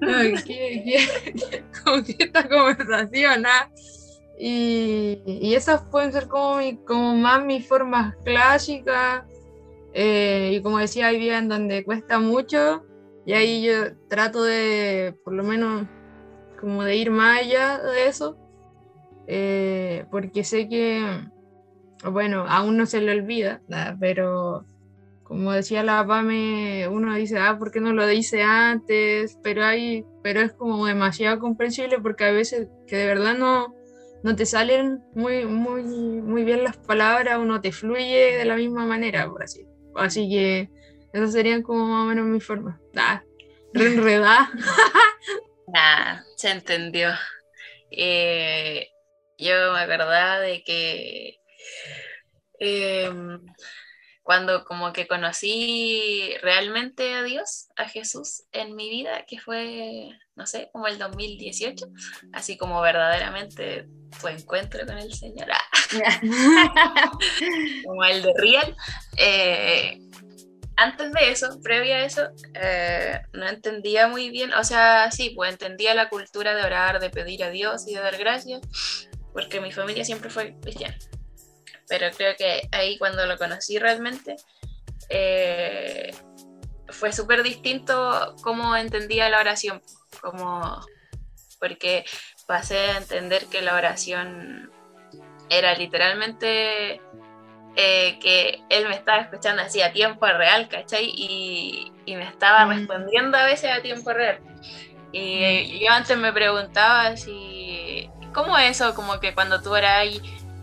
como 1.84 2.04
que 2.04 2.16
esta 2.18 2.48
conversación, 2.48 3.46
¿ah? 3.46 3.70
Y, 4.38 5.54
esas 5.54 5.82
pueden 5.86 6.12
ser 6.12 6.28
como, 6.28 6.58
como 6.86 7.16
más 7.16 7.44
mis 7.44 7.66
formas 7.66 8.14
clásicas. 8.24 9.24
Eh, 9.92 10.52
y 10.54 10.62
como 10.62 10.78
decía, 10.78 11.08
hay 11.08 11.18
días 11.18 11.42
en 11.42 11.48
donde 11.48 11.84
cuesta 11.84 12.18
mucho 12.20 12.84
y 13.28 13.34
ahí 13.34 13.62
yo 13.62 13.94
trato 14.08 14.42
de, 14.42 15.14
por 15.22 15.34
lo 15.34 15.44
menos, 15.44 15.86
como 16.58 16.82
de 16.82 16.96
ir 16.96 17.10
más 17.10 17.40
allá 17.40 17.78
de 17.78 18.06
eso, 18.06 18.38
eh, 19.26 20.06
porque 20.10 20.44
sé 20.44 20.66
que, 20.66 21.04
bueno, 22.10 22.46
aún 22.48 22.78
no 22.78 22.86
se 22.86 23.02
le 23.02 23.12
olvida, 23.12 23.60
pero 24.00 24.64
como 25.24 25.52
decía 25.52 25.82
la 25.82 26.06
PAME, 26.06 26.88
uno 26.88 27.14
dice, 27.16 27.38
ah, 27.38 27.58
¿por 27.58 27.70
qué 27.70 27.80
no 27.80 27.92
lo 27.92 28.06
dice 28.06 28.42
antes? 28.42 29.38
Pero, 29.42 29.62
hay, 29.62 30.06
pero 30.22 30.40
es 30.40 30.54
como 30.54 30.86
demasiado 30.86 31.38
comprensible 31.38 31.98
porque 32.00 32.24
a 32.24 32.32
veces 32.32 32.68
que 32.86 32.96
de 32.96 33.08
verdad 33.08 33.36
no, 33.36 33.74
no 34.22 34.34
te 34.36 34.46
salen 34.46 35.02
muy, 35.14 35.44
muy, 35.44 35.82
muy 35.82 36.44
bien 36.44 36.64
las 36.64 36.76
palabras 36.76 37.38
o 37.38 37.44
no 37.44 37.60
te 37.60 37.72
fluye 37.72 38.36
de 38.36 38.44
la 38.44 38.56
misma 38.56 38.84
manera, 38.84 39.28
por 39.28 39.42
así. 39.42 39.66
Así 39.94 40.28
que 40.28 40.70
esas 41.12 41.32
serían 41.32 41.62
como 41.62 41.86
más 41.86 42.04
o 42.04 42.06
menos 42.06 42.26
mi 42.26 42.40
forma. 42.40 42.80
Ah, 42.96 43.22
reenredada. 43.72 44.50
nah, 45.66 46.22
se 46.36 46.50
entendió. 46.50 47.10
Eh, 47.90 48.88
yo 49.38 49.72
me 49.72 49.80
acordaba 49.80 50.40
de 50.40 50.62
que 50.62 51.40
em, 52.58 53.40
cuando 54.22 54.64
como 54.64 54.92
que 54.92 55.06
conocí 55.06 56.34
realmente 56.42 57.14
a 57.14 57.22
Dios, 57.22 57.68
a 57.76 57.88
Jesús 57.88 58.44
en 58.52 58.74
mi 58.76 58.90
vida, 58.90 59.24
que 59.26 59.38
fue, 59.38 60.10
no 60.38 60.46
sé, 60.46 60.70
como 60.72 60.86
el 60.86 60.98
2018, 60.98 61.86
así 62.32 62.56
como 62.56 62.80
verdaderamente 62.80 63.86
tu 64.20 64.28
encuentro 64.28 64.86
con 64.86 64.96
el 64.96 65.12
Señor, 65.12 65.48
ah. 65.52 67.10
como 67.84 68.04
el 68.04 68.22
de 68.22 68.32
Real. 68.38 68.76
Eh, 69.18 69.98
antes 70.76 71.12
de 71.12 71.30
eso, 71.30 71.60
previo 71.60 71.94
a 71.94 72.04
eso, 72.04 72.28
eh, 72.54 73.20
no 73.32 73.48
entendía 73.48 74.08
muy 74.08 74.30
bien, 74.30 74.54
o 74.54 74.64
sea, 74.64 75.10
sí, 75.10 75.30
pues 75.34 75.52
entendía 75.52 75.94
la 75.94 76.08
cultura 76.08 76.54
de 76.54 76.62
orar, 76.62 77.00
de 77.00 77.10
pedir 77.10 77.42
a 77.42 77.50
Dios 77.50 77.86
y 77.88 77.94
de 77.94 78.00
dar 78.00 78.16
gracias, 78.16 78.60
porque 79.32 79.60
mi 79.60 79.72
familia 79.72 80.04
siempre 80.04 80.30
fue 80.30 80.56
cristiana 80.60 80.96
pero 81.88 82.10
creo 82.16 82.36
que 82.36 82.68
ahí 82.70 82.98
cuando 82.98 83.26
lo 83.26 83.36
conocí 83.38 83.78
realmente 83.78 84.36
eh, 85.08 86.14
fue 86.88 87.12
súper 87.12 87.42
distinto 87.42 88.36
cómo 88.42 88.76
entendía 88.76 89.28
la 89.28 89.40
oración, 89.40 89.82
como, 90.20 90.80
porque 91.60 92.04
pasé 92.46 92.78
a 92.78 92.98
entender 92.98 93.46
que 93.46 93.62
la 93.62 93.74
oración 93.74 94.70
era 95.50 95.74
literalmente 95.74 97.00
eh, 97.76 98.18
que 98.20 98.60
él 98.68 98.88
me 98.88 98.94
estaba 98.94 99.22
escuchando 99.22 99.62
así 99.62 99.82
a 99.82 99.92
tiempo 99.92 100.26
real, 100.26 100.68
¿cachai? 100.68 101.04
Y, 101.06 101.92
y 102.06 102.16
me 102.16 102.24
estaba 102.24 102.66
mm. 102.66 102.70
respondiendo 102.70 103.38
a 103.38 103.44
veces 103.44 103.70
a 103.70 103.82
tiempo 103.82 104.12
real. 104.12 104.40
Y 105.12 105.78
mm. 105.80 105.84
yo 105.84 105.90
antes 105.92 106.16
me 106.16 106.32
preguntaba 106.32 107.16
si, 107.16 108.10
¿cómo 108.34 108.58
eso? 108.58 108.94
Como 108.94 109.20
que 109.20 109.34
cuando 109.34 109.62
tú 109.62 109.76
eras 109.76 109.98
ahí 109.98 110.20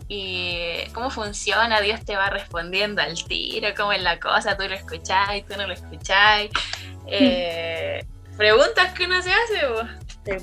y 0.08 0.88
cómo 0.92 1.10
funciona, 1.10 1.80
Dios 1.80 2.04
te 2.04 2.16
va 2.16 2.30
respondiendo 2.30 3.02
al 3.02 3.14
tiro, 3.24 3.68
cómo 3.76 3.92
es 3.92 4.02
la 4.02 4.20
cosa, 4.20 4.56
tú 4.56 4.68
lo 4.68 4.74
escucháis, 4.74 5.46
tú 5.46 5.56
no 5.56 5.66
lo 5.66 5.72
escucháis. 5.74 6.50
Eh, 7.08 8.04
preguntas 8.36 8.92
que 8.92 9.04
uno 9.04 9.22
se 9.22 9.32
hace, 9.32 10.40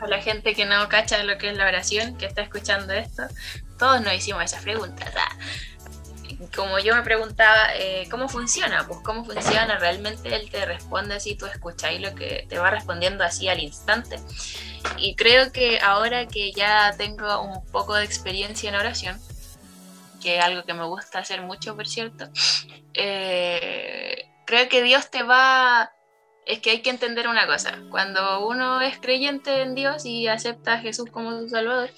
a 0.00 0.06
la 0.06 0.20
gente 0.22 0.54
que 0.54 0.64
no 0.64 0.88
cacha 0.88 1.22
lo 1.24 1.38
que 1.38 1.50
es 1.50 1.56
la 1.56 1.66
oración, 1.66 2.16
que 2.16 2.26
está 2.26 2.42
escuchando 2.42 2.92
esto, 2.92 3.22
todos 3.78 4.00
nos 4.00 4.14
hicimos 4.14 4.44
esas 4.44 4.62
preguntas. 4.62 5.12
¿ah? 5.16 5.36
Como 6.54 6.78
yo 6.78 6.94
me 6.94 7.02
preguntaba, 7.02 7.74
eh, 7.74 8.06
¿cómo 8.10 8.28
funciona? 8.28 8.86
Pues 8.86 9.00
cómo 9.00 9.24
funciona, 9.24 9.78
realmente 9.78 10.34
Él 10.34 10.48
te 10.50 10.64
responde 10.64 11.14
así, 11.14 11.34
tú 11.36 11.46
escucháis 11.46 12.00
lo 12.00 12.14
que 12.14 12.46
te 12.48 12.58
va 12.58 12.70
respondiendo 12.70 13.24
así 13.24 13.48
al 13.48 13.60
instante. 13.60 14.18
Y 14.96 15.14
creo 15.16 15.52
que 15.52 15.80
ahora 15.80 16.26
que 16.26 16.52
ya 16.52 16.94
tengo 16.96 17.42
un 17.42 17.64
poco 17.66 17.94
de 17.94 18.04
experiencia 18.04 18.68
en 18.70 18.76
oración, 18.76 19.20
que 20.22 20.38
es 20.38 20.44
algo 20.44 20.64
que 20.64 20.74
me 20.74 20.84
gusta 20.84 21.18
hacer 21.18 21.42
mucho, 21.42 21.76
por 21.76 21.86
cierto, 21.86 22.28
eh, 22.94 24.30
creo 24.46 24.68
que 24.68 24.82
Dios 24.82 25.10
te 25.10 25.22
va... 25.22 25.92
Es 26.50 26.58
que 26.58 26.70
hay 26.70 26.82
que 26.82 26.90
entender 26.90 27.28
una 27.28 27.46
cosa, 27.46 27.78
cuando 27.90 28.44
uno 28.44 28.80
es 28.80 28.98
creyente 28.98 29.62
en 29.62 29.76
Dios 29.76 30.04
y 30.04 30.26
acepta 30.26 30.74
a 30.74 30.78
Jesús 30.78 31.08
como 31.08 31.30
su 31.38 31.48
Salvador, 31.48 31.90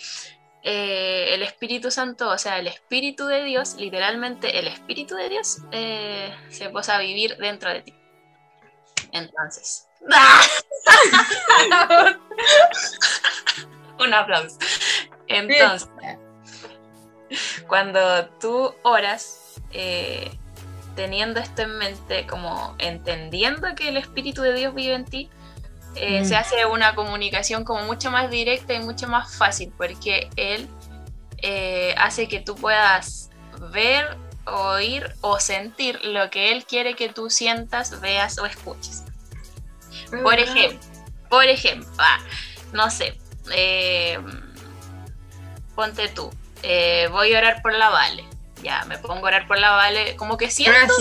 eh, 0.62 1.30
el 1.32 1.42
Espíritu 1.42 1.90
Santo, 1.90 2.28
o 2.28 2.36
sea, 2.36 2.58
el 2.58 2.66
Espíritu 2.66 3.24
de 3.26 3.44
Dios, 3.44 3.76
literalmente 3.78 4.58
el 4.58 4.68
Espíritu 4.68 5.14
de 5.14 5.30
Dios, 5.30 5.62
eh, 5.72 6.36
se 6.50 6.68
posa 6.68 6.96
a 6.96 7.00
vivir 7.00 7.38
dentro 7.38 7.70
de 7.70 7.80
ti. 7.80 7.94
Entonces, 9.12 9.88
Un 13.98 14.12
aplauso. 14.12 14.58
Entonces, 15.28 15.88
cuando 17.66 18.26
tú 18.40 18.74
oras, 18.82 19.62
eh, 19.72 20.30
teniendo 20.94 21.40
esto 21.40 21.62
en 21.62 21.78
mente, 21.78 22.26
como 22.26 22.74
entendiendo 22.78 23.74
que 23.74 23.88
el 23.88 23.96
Espíritu 23.96 24.42
de 24.42 24.54
Dios 24.54 24.74
vive 24.74 24.94
en 24.94 25.04
ti, 25.04 25.30
eh, 25.94 26.22
mm. 26.22 26.24
se 26.24 26.36
hace 26.36 26.66
una 26.66 26.94
comunicación 26.94 27.64
como 27.64 27.82
mucho 27.82 28.10
más 28.10 28.30
directa 28.30 28.74
y 28.74 28.80
mucho 28.80 29.08
más 29.08 29.36
fácil, 29.36 29.72
porque 29.76 30.30
Él 30.36 30.68
eh, 31.38 31.94
hace 31.98 32.28
que 32.28 32.40
tú 32.40 32.54
puedas 32.54 33.30
ver, 33.72 34.16
oír 34.46 35.14
o 35.20 35.38
sentir 35.38 36.02
lo 36.04 36.30
que 36.30 36.52
Él 36.52 36.64
quiere 36.64 36.94
que 36.94 37.08
tú 37.08 37.30
sientas, 37.30 38.00
veas 38.00 38.38
o 38.38 38.46
escuches. 38.46 39.04
Por 40.22 40.38
ejemplo, 40.38 40.78
por 41.28 41.44
ejemplo, 41.44 41.88
ah, 41.98 42.18
no 42.72 42.90
sé, 42.90 43.18
eh, 43.52 44.18
ponte 45.74 46.08
tú, 46.08 46.30
voy 47.10 47.34
a 47.34 47.38
orar 47.38 47.62
por 47.62 47.74
la 47.74 47.88
Vale, 47.90 48.24
ya, 48.62 48.84
me 48.84 48.98
pongo 48.98 49.26
a 49.26 49.28
orar 49.28 49.46
por 49.46 49.58
la 49.58 49.70
Vale, 49.70 50.16
como 50.16 50.36
que 50.36 50.50
siento, 50.50 50.94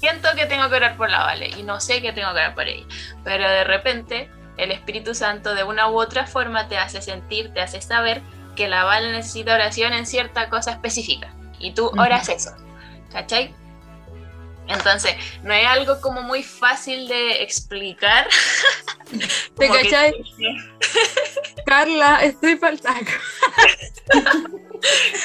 siento 0.00 0.28
que 0.34 0.46
tengo 0.46 0.68
que 0.68 0.76
orar 0.76 0.96
por 0.96 1.10
la 1.10 1.20
Vale 1.20 1.48
y 1.48 1.62
no 1.62 1.80
sé 1.80 2.02
que 2.02 2.12
tengo 2.12 2.28
que 2.30 2.36
orar 2.36 2.54
por 2.54 2.66
ella, 2.66 2.86
pero 3.24 3.48
de 3.48 3.64
repente 3.64 4.30
el 4.56 4.70
Espíritu 4.70 5.14
Santo 5.14 5.54
de 5.54 5.64
una 5.64 5.90
u 5.90 6.00
otra 6.00 6.26
forma 6.26 6.68
te 6.68 6.78
hace 6.78 7.02
sentir, 7.02 7.52
te 7.52 7.60
hace 7.60 7.80
saber 7.80 8.22
que 8.56 8.68
la 8.68 8.84
Vale 8.84 9.12
necesita 9.12 9.54
oración 9.54 9.92
en 9.92 10.06
cierta 10.06 10.48
cosa 10.48 10.72
específica 10.72 11.32
y 11.58 11.72
tú 11.72 11.90
oras 11.96 12.28
eso, 12.28 12.50
¿cachai? 13.12 13.54
Entonces, 14.68 15.16
no 15.42 15.52
es 15.52 15.66
algo 15.66 16.00
como 16.00 16.22
muy 16.22 16.42
fácil 16.42 17.08
de 17.08 17.42
explicar. 17.42 18.28
¿Te 19.58 19.68
cachai? 19.68 20.12
Carla, 21.66 22.22
estoy 22.24 22.56
faltando. 22.56 23.10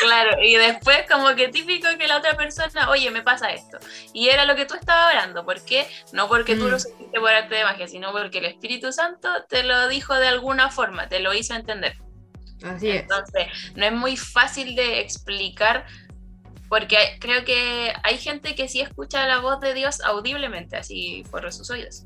Claro, 0.04 0.44
y 0.44 0.54
después 0.56 1.00
como 1.12 1.34
que 1.36 1.48
típico 1.48 1.88
que 1.98 2.08
la 2.08 2.18
otra 2.20 2.38
persona, 2.38 2.92
oye, 2.92 3.10
me 3.10 3.24
pasa 3.24 3.50
esto. 3.50 3.80
Y 4.14 4.30
era 4.30 4.46
lo 4.46 4.56
que 4.56 4.66
tú 4.68 4.76
estabas 4.76 5.16
hablando. 5.16 5.46
¿Por 5.46 5.66
qué? 5.66 5.88
No 6.14 6.28
porque 6.28 6.56
tú 6.56 6.68
lo 6.70 6.76
Mm. 6.76 6.80
sentiste 6.80 7.20
por 7.20 7.32
arte 7.32 7.56
de 7.56 7.64
magia, 7.64 7.88
sino 7.88 8.12
porque 8.12 8.38
el 8.38 8.46
Espíritu 8.46 8.92
Santo 8.92 9.28
te 9.50 9.64
lo 9.64 9.88
dijo 9.88 10.14
de 10.14 10.28
alguna 10.28 10.70
forma, 10.70 11.10
te 11.10 11.20
lo 11.22 11.34
hizo 11.34 11.56
entender. 11.56 11.98
Así 12.64 12.90
es. 12.92 13.02
Entonces, 13.02 13.48
no 13.76 13.86
es 13.88 13.94
muy 13.94 14.16
fácil 14.16 14.76
de 14.76 15.00
explicar 15.00 15.88
porque 16.70 17.18
creo 17.20 17.44
que 17.44 17.92
hay 18.04 18.20
gente 18.20 18.54
que 18.54 18.68
sí 18.68 18.82
escucha 18.82 19.26
la 19.26 19.40
voz 19.40 19.60
de 19.60 19.74
Dios 19.74 20.02
audiblemente, 20.02 20.78
así 20.78 21.24
por 21.32 21.52
sus 21.52 21.70
oídos. 21.72 22.04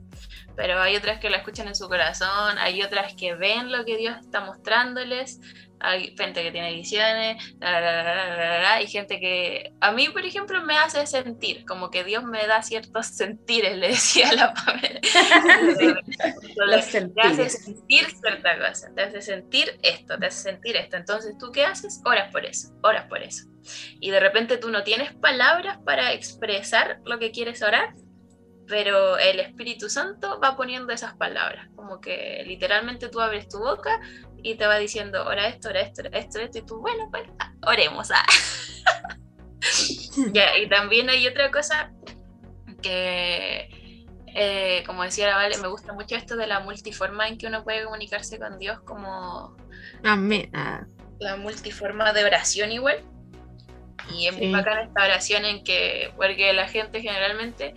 Pero 0.55 0.81
hay 0.81 0.95
otras 0.95 1.19
que 1.19 1.29
la 1.29 1.37
escuchan 1.37 1.67
en 1.67 1.75
su 1.75 1.87
corazón, 1.87 2.57
hay 2.57 2.81
otras 2.81 3.13
que 3.13 3.35
ven 3.35 3.71
lo 3.71 3.85
que 3.85 3.97
Dios 3.97 4.17
está 4.19 4.41
mostrándoles, 4.41 5.39
hay 5.83 6.15
gente 6.15 6.43
que 6.43 6.51
tiene 6.51 6.73
visiones, 6.73 7.55
la, 7.59 8.81
y 8.81 8.87
gente 8.87 9.19
que 9.19 9.73
a 9.81 9.91
mí, 9.91 10.09
por 10.09 10.25
ejemplo, 10.25 10.61
me 10.63 10.77
hace 10.77 11.05
sentir, 11.07 11.65
como 11.65 11.89
que 11.89 12.03
Dios 12.03 12.23
me 12.23 12.45
da 12.45 12.61
ciertos 12.61 13.07
sentires, 13.17 13.77
le 13.77 13.89
decía 13.89 14.29
a 14.29 14.33
la 14.33 14.53
Pamela. 14.53 14.99
Te 16.61 17.21
hace 17.21 17.49
sentir 17.49 18.05
cierta 18.11 18.57
cosa, 18.57 18.89
te 18.95 19.01
hace 19.01 19.21
sentir 19.21 19.79
esto, 19.81 20.17
te 20.17 20.27
hace 20.27 20.43
sentir 20.43 20.75
esto. 20.75 20.97
Entonces, 20.97 21.37
¿tú 21.39 21.51
qué 21.51 21.65
haces? 21.65 22.01
Oras 22.05 22.31
por 22.31 22.45
eso, 22.45 22.69
oras 22.83 23.07
por 23.07 23.21
eso. 23.21 23.45
Y 23.99 24.11
de 24.11 24.19
repente 24.19 24.57
tú 24.57 24.69
no 24.69 24.83
tienes 24.83 25.13
palabras 25.13 25.79
para 25.85 26.13
expresar 26.13 26.99
lo 27.05 27.19
que 27.19 27.31
quieres 27.31 27.61
orar, 27.61 27.93
pero 28.71 29.17
el 29.17 29.41
Espíritu 29.41 29.89
Santo 29.89 30.39
va 30.41 30.55
poniendo 30.55 30.93
esas 30.93 31.13
palabras, 31.17 31.67
como 31.75 31.99
que 31.99 32.41
literalmente 32.47 33.09
tú 33.09 33.19
abres 33.19 33.49
tu 33.49 33.59
boca 33.59 33.99
y 34.41 34.55
te 34.55 34.65
va 34.65 34.77
diciendo, 34.77 35.25
ora 35.25 35.49
esto, 35.49 35.67
ora 35.67 35.81
esto, 35.81 36.01
ora 36.03 36.17
esto, 36.17 36.39
esto, 36.39 36.57
y 36.59 36.65
tú, 36.65 36.79
bueno, 36.79 37.09
pues 37.11 37.23
ah, 37.39 37.51
oremos. 37.67 38.09
ah". 38.11 38.25
Ya, 40.33 40.57
y 40.57 40.67
también 40.69 41.09
hay 41.09 41.27
otra 41.27 41.51
cosa 41.51 41.91
que, 42.81 43.69
eh, 44.33 44.83
como 44.85 45.03
decía 45.03 45.27
la 45.27 45.35
Vale, 45.35 45.57
me 45.57 45.67
gusta 45.67 45.93
mucho 45.93 46.15
esto 46.15 46.35
de 46.37 46.47
la 46.47 46.61
multiforma 46.61 47.27
en 47.27 47.37
que 47.37 47.47
uno 47.47 47.63
puede 47.63 47.83
comunicarse 47.83 48.39
con 48.39 48.57
Dios, 48.57 48.79
como 48.85 49.55
Amén. 50.03 50.49
Ah, 50.53 50.85
la 51.19 51.35
multiforma 51.37 52.13
de 52.13 52.23
oración 52.25 52.71
igual. 52.71 53.03
Y 54.13 54.27
es 54.27 54.33
muy 54.35 54.47
Sí. 54.47 54.51
bacana 54.51 54.83
esta 54.83 55.03
oración 55.03 55.45
en 55.45 55.63
que, 55.63 56.11
porque 56.17 56.51
la 56.53 56.67
gente 56.67 57.01
generalmente, 57.01 57.75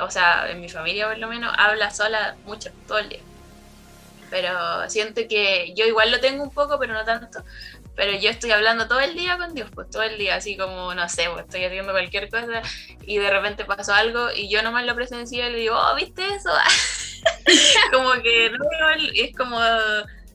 o 0.00 0.10
sea, 0.10 0.50
en 0.50 0.60
mi 0.60 0.68
familia 0.68 1.08
por 1.08 1.18
lo 1.18 1.28
menos, 1.28 1.54
habla 1.58 1.90
sola 1.90 2.36
mucho, 2.44 2.70
todo 2.86 2.98
el 2.98 3.08
día. 3.08 3.20
Pero 4.30 4.88
siento 4.90 5.22
que 5.28 5.74
yo 5.76 5.84
igual 5.86 6.10
lo 6.10 6.20
tengo 6.20 6.42
un 6.42 6.50
poco, 6.50 6.78
pero 6.78 6.94
no 6.94 7.04
tanto. 7.04 7.44
Pero 7.94 8.18
yo 8.18 8.30
estoy 8.30 8.50
hablando 8.50 8.88
todo 8.88 9.00
el 9.00 9.14
día 9.14 9.38
con 9.38 9.54
Dios, 9.54 9.70
pues 9.72 9.88
todo 9.88 10.02
el 10.02 10.18
día, 10.18 10.34
así 10.36 10.56
como, 10.56 10.94
no 10.94 11.08
sé, 11.08 11.28
pues 11.30 11.44
estoy 11.44 11.64
haciendo 11.64 11.92
cualquier 11.92 12.28
cosa 12.28 12.62
y 13.06 13.18
de 13.18 13.30
repente 13.30 13.64
pasó 13.64 13.94
algo 13.94 14.32
y 14.34 14.48
yo 14.48 14.62
nomás 14.62 14.84
lo 14.84 14.96
presencié 14.96 15.48
y 15.48 15.52
le 15.52 15.58
digo, 15.58 15.76
oh, 15.78 15.94
¿viste 15.94 16.26
eso? 16.34 16.50
como 17.92 18.12
que 18.14 18.50
no, 18.50 18.90
es 19.14 19.36
como 19.36 19.58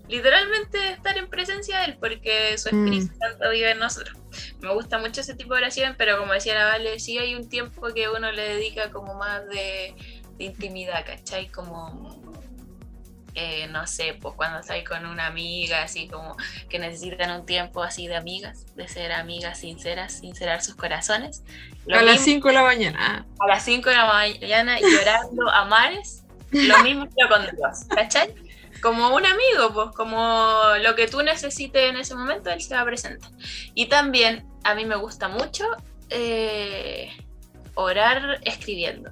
literalmente 0.09 0.91
estar 0.91 1.17
en 1.17 1.29
presencia 1.29 1.79
de 1.79 1.85
Él, 1.85 1.97
porque 1.99 2.57
su 2.57 2.69
Espíritu 2.69 3.13
Santo 3.17 3.49
vive 3.51 3.71
en 3.71 3.79
nosotros. 3.79 4.17
Me 4.59 4.73
gusta 4.73 4.97
mucho 4.97 5.21
ese 5.21 5.35
tipo 5.35 5.53
de 5.53 5.61
oración, 5.61 5.95
pero 5.97 6.17
como 6.17 6.33
decía 6.33 6.55
la 6.55 6.65
Vale, 6.65 6.99
sí 6.99 7.17
hay 7.17 7.35
un 7.35 7.47
tiempo 7.47 7.87
que 7.93 8.09
uno 8.09 8.31
le 8.31 8.41
dedica 8.41 8.89
como 8.91 9.13
más 9.13 9.47
de, 9.47 9.95
de 10.37 10.43
intimidad, 10.43 11.05
¿cachai? 11.05 11.47
Como 11.47 12.19
eh, 13.35 13.67
no 13.67 13.87
sé, 13.87 14.17
pues 14.19 14.35
cuando 14.35 14.59
estáis 14.59 14.87
con 14.87 15.05
una 15.05 15.27
amiga, 15.27 15.83
así 15.83 16.07
como 16.07 16.35
que 16.67 16.79
necesitan 16.79 17.31
un 17.31 17.45
tiempo 17.45 17.83
así 17.83 18.07
de 18.07 18.15
amigas, 18.15 18.65
de 18.75 18.87
ser 18.87 19.11
amigas 19.11 19.59
sinceras, 19.59 20.19
sincerar 20.19 20.61
sus 20.61 20.75
corazones. 20.75 21.43
Lo 21.85 21.99
a 21.99 22.01
las 22.01 22.15
mismo 22.15 22.25
5 22.25 22.47
de 22.49 22.53
la 22.53 22.63
mañana. 22.63 23.25
a 23.39 23.47
las 23.47 23.63
5 23.63 23.89
de 23.89 23.95
la 23.95 24.07
mañana 24.07 24.79
llorando 24.79 25.49
a 25.49 25.65
mares, 25.65 26.23
lo 26.51 26.83
mismo 26.83 27.07
pero 27.15 27.29
con 27.29 27.55
Dios, 27.55 27.85
¿cachai? 27.95 28.33
Como 28.81 29.15
un 29.15 29.25
amigo, 29.25 29.73
pues 29.73 29.95
como 29.95 30.61
lo 30.81 30.95
que 30.95 31.07
tú 31.07 31.21
necesites 31.21 31.89
en 31.89 31.97
ese 31.97 32.15
momento, 32.15 32.49
Él 32.49 32.61
se 32.61 32.75
va 32.75 32.81
a 32.81 32.85
presentar. 32.85 33.31
Y 33.73 33.87
también 33.87 34.45
a 34.63 34.75
mí 34.75 34.85
me 34.85 34.95
gusta 34.95 35.27
mucho 35.27 35.65
eh, 36.09 37.11
orar 37.75 38.39
escribiendo. 38.43 39.11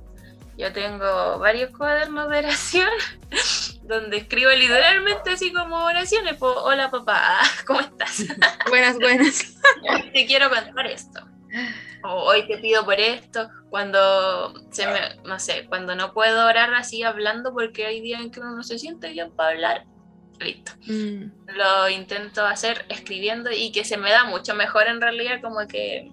Yo 0.58 0.74
tengo 0.74 1.38
varios 1.38 1.70
cuadernos 1.76 2.30
de 2.30 2.40
oración 2.40 2.90
donde 3.84 4.18
escribo 4.18 4.50
literalmente 4.52 5.30
así 5.30 5.54
como 5.54 5.86
oraciones. 5.86 6.36
pues, 6.38 6.54
Hola 6.58 6.90
papá, 6.90 7.40
¿cómo 7.68 7.80
estás? 7.80 8.26
Buenas, 8.68 8.98
buenas. 8.98 9.56
Te 10.14 10.26
quiero 10.26 10.50
contar 10.50 10.88
esto. 10.88 11.27
O 12.04 12.24
hoy 12.24 12.48
te 12.48 12.58
pido 12.58 12.86
por 12.86 13.00
esto. 13.00 13.50
Cuando 13.70 14.54
se 14.72 14.88
me, 14.88 15.00
no 15.26 15.40
sé, 15.40 15.66
cuando 15.68 15.96
no 15.96 16.14
puedo 16.14 16.48
orar 16.48 16.74
así 16.74 17.04
hablando 17.04 17.54
porque 17.54 17.86
hay 17.86 18.02
días 18.02 18.22
en 18.22 18.32
que 18.32 18.40
uno 18.40 18.56
no 18.56 18.64
se 18.64 18.80
siente 18.80 19.10
bien 19.10 19.32
para 19.32 19.50
hablar, 19.50 19.86
listo. 20.40 20.72
Mm, 20.88 21.32
Lo 21.56 21.90
intento 21.90 22.46
hacer 22.46 22.86
escribiendo 22.90 23.52
y 23.52 23.72
que 23.72 23.84
se 23.84 23.98
me 23.98 24.10
da 24.10 24.24
mucho 24.24 24.56
mejor 24.56 24.88
en 24.88 25.02
realidad, 25.02 25.42
como 25.42 25.68
que 25.68 26.12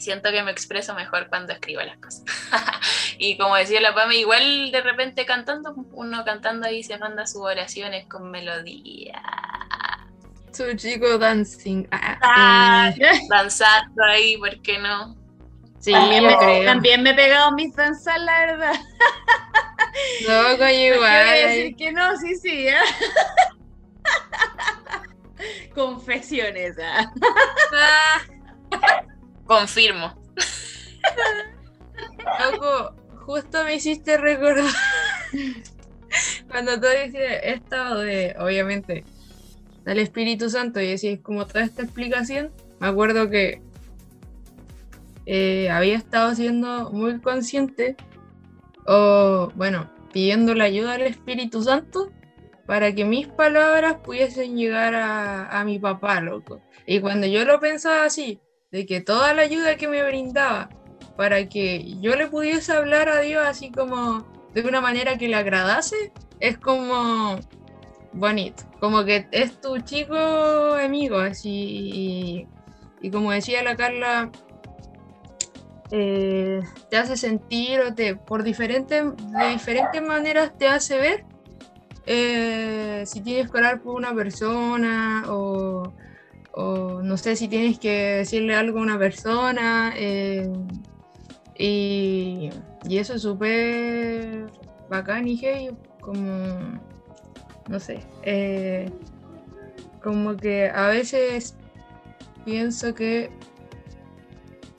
siento 0.00 0.30
que 0.30 0.42
me 0.42 0.50
expreso 0.50 0.94
mejor 0.94 1.28
cuando 1.28 1.52
escribo 1.52 1.82
las 1.82 1.98
cosas. 1.98 2.24
y 3.18 3.36
como 3.36 3.56
decía 3.56 3.80
la 3.80 3.94
Pame, 3.94 4.16
igual 4.16 4.70
de 4.70 4.80
repente 4.80 5.26
cantando, 5.26 5.74
uno 5.92 6.24
cantando 6.24 6.66
ahí 6.66 6.82
se 6.82 6.98
manda 6.98 7.26
sus 7.26 7.42
oraciones 7.42 8.06
con 8.06 8.30
melodía. 8.30 9.20
Su 10.52 10.74
chico 10.76 11.18
dancing. 11.18 11.86
Ah, 11.90 12.18
Ah, 12.22 12.92
eh, 12.98 13.20
danzando 13.30 14.04
ahí, 14.04 14.36
¿por 14.36 14.60
qué 14.62 14.78
no? 14.78 15.16
sí, 15.78 15.92
También 15.92 16.26
me, 16.26 16.36
creo. 16.36 16.64
también 16.64 17.02
me 17.02 17.10
he 17.10 17.14
pegado 17.14 17.52
mis 17.52 17.74
danzas, 17.74 18.20
la 18.20 18.38
verdad. 18.46 18.74
No, 20.28 20.56
coño, 20.56 20.58
¿Por 20.58 20.68
qué 20.68 20.96
voy 20.98 21.06
a 21.06 21.36
igual. 21.36 21.48
decir 21.48 21.76
que 21.76 21.92
no? 21.92 22.16
Sí, 22.16 22.36
sí. 22.36 22.68
¿eh? 22.68 22.76
Confesiones. 25.74 26.76
Ah, 26.80 27.10
Confirmo. 29.46 30.14
Loco, 32.52 32.94
justo 33.26 33.64
me 33.64 33.74
hiciste 33.74 34.16
recordar 34.16 34.64
cuando 36.50 36.80
tú 36.80 36.86
dices 36.86 37.40
esto 37.42 37.98
de, 37.98 38.34
obviamente, 38.38 39.04
del 39.84 39.98
Espíritu 39.98 40.50
Santo 40.50 40.80
y 40.80 40.88
decís 40.88 41.20
como 41.22 41.46
toda 41.46 41.64
esta 41.64 41.82
explicación, 41.82 42.50
me 42.80 42.88
acuerdo 42.88 43.30
que 43.30 43.62
eh, 45.26 45.70
había 45.70 45.96
estado 45.96 46.34
siendo 46.34 46.90
muy 46.90 47.20
consciente 47.20 47.96
o, 48.86 49.52
bueno, 49.54 49.90
pidiendo 50.12 50.54
la 50.54 50.64
ayuda 50.64 50.92
del 50.92 51.02
Espíritu 51.02 51.62
Santo 51.62 52.10
para 52.66 52.94
que 52.94 53.04
mis 53.04 53.26
palabras 53.26 53.96
pudiesen 54.02 54.56
llegar 54.56 54.94
a, 54.94 55.58
a 55.58 55.64
mi 55.64 55.78
papá, 55.78 56.20
loco. 56.20 56.60
Y 56.86 57.00
cuando 57.00 57.26
yo 57.26 57.44
lo 57.44 57.60
pensaba 57.60 58.04
así, 58.04 58.40
de 58.70 58.86
que 58.86 59.00
toda 59.00 59.34
la 59.34 59.42
ayuda 59.42 59.76
que 59.76 59.88
me 59.88 60.02
brindaba 60.04 60.68
para 61.16 61.48
que 61.48 61.98
yo 62.00 62.14
le 62.16 62.28
pudiese 62.28 62.72
hablar 62.72 63.08
a 63.08 63.20
Dios 63.20 63.44
así 63.44 63.70
como 63.70 64.26
de 64.54 64.62
una 64.62 64.80
manera 64.80 65.18
que 65.18 65.28
le 65.28 65.36
agradase, 65.36 66.12
es 66.40 66.58
como 66.58 67.38
bonito, 68.12 68.64
como 68.80 69.04
que 69.04 69.26
es 69.30 69.60
tu 69.60 69.78
chico 69.78 70.16
amigo, 70.16 71.18
así, 71.18 72.46
y, 73.00 73.10
como 73.10 73.32
decía 73.32 73.62
la 73.62 73.76
Carla, 73.76 74.30
eh, 75.90 76.60
te 76.90 76.96
hace 76.96 77.16
sentir 77.16 77.80
o 77.80 77.94
te, 77.94 78.14
por 78.14 78.42
diferentes, 78.42 79.04
de 79.16 79.48
diferentes 79.50 80.02
maneras 80.02 80.56
te 80.56 80.68
hace 80.68 80.98
ver 80.98 81.24
eh, 82.06 83.02
si 83.06 83.20
tienes 83.20 83.50
que 83.50 83.58
orar 83.58 83.82
por 83.82 83.94
una 83.94 84.14
persona 84.14 85.24
o, 85.28 85.92
o 86.52 87.02
no 87.02 87.16
sé 87.16 87.36
si 87.36 87.48
tienes 87.48 87.78
que 87.78 88.16
decirle 88.18 88.54
algo 88.54 88.78
a 88.78 88.82
una 88.82 88.98
persona. 88.98 89.92
eh, 89.96 90.50
y, 91.56 92.50
y 92.88 92.98
eso 92.98 93.14
es 93.14 93.22
súper 93.22 94.46
bacán 94.88 95.28
y 95.28 95.38
hey, 95.42 95.70
como, 96.00 96.80
no 97.70 97.78
sé, 97.78 98.00
eh, 98.24 98.90
como 100.02 100.36
que 100.36 100.68
a 100.68 100.88
veces 100.88 101.54
pienso 102.44 102.94
que, 102.96 103.30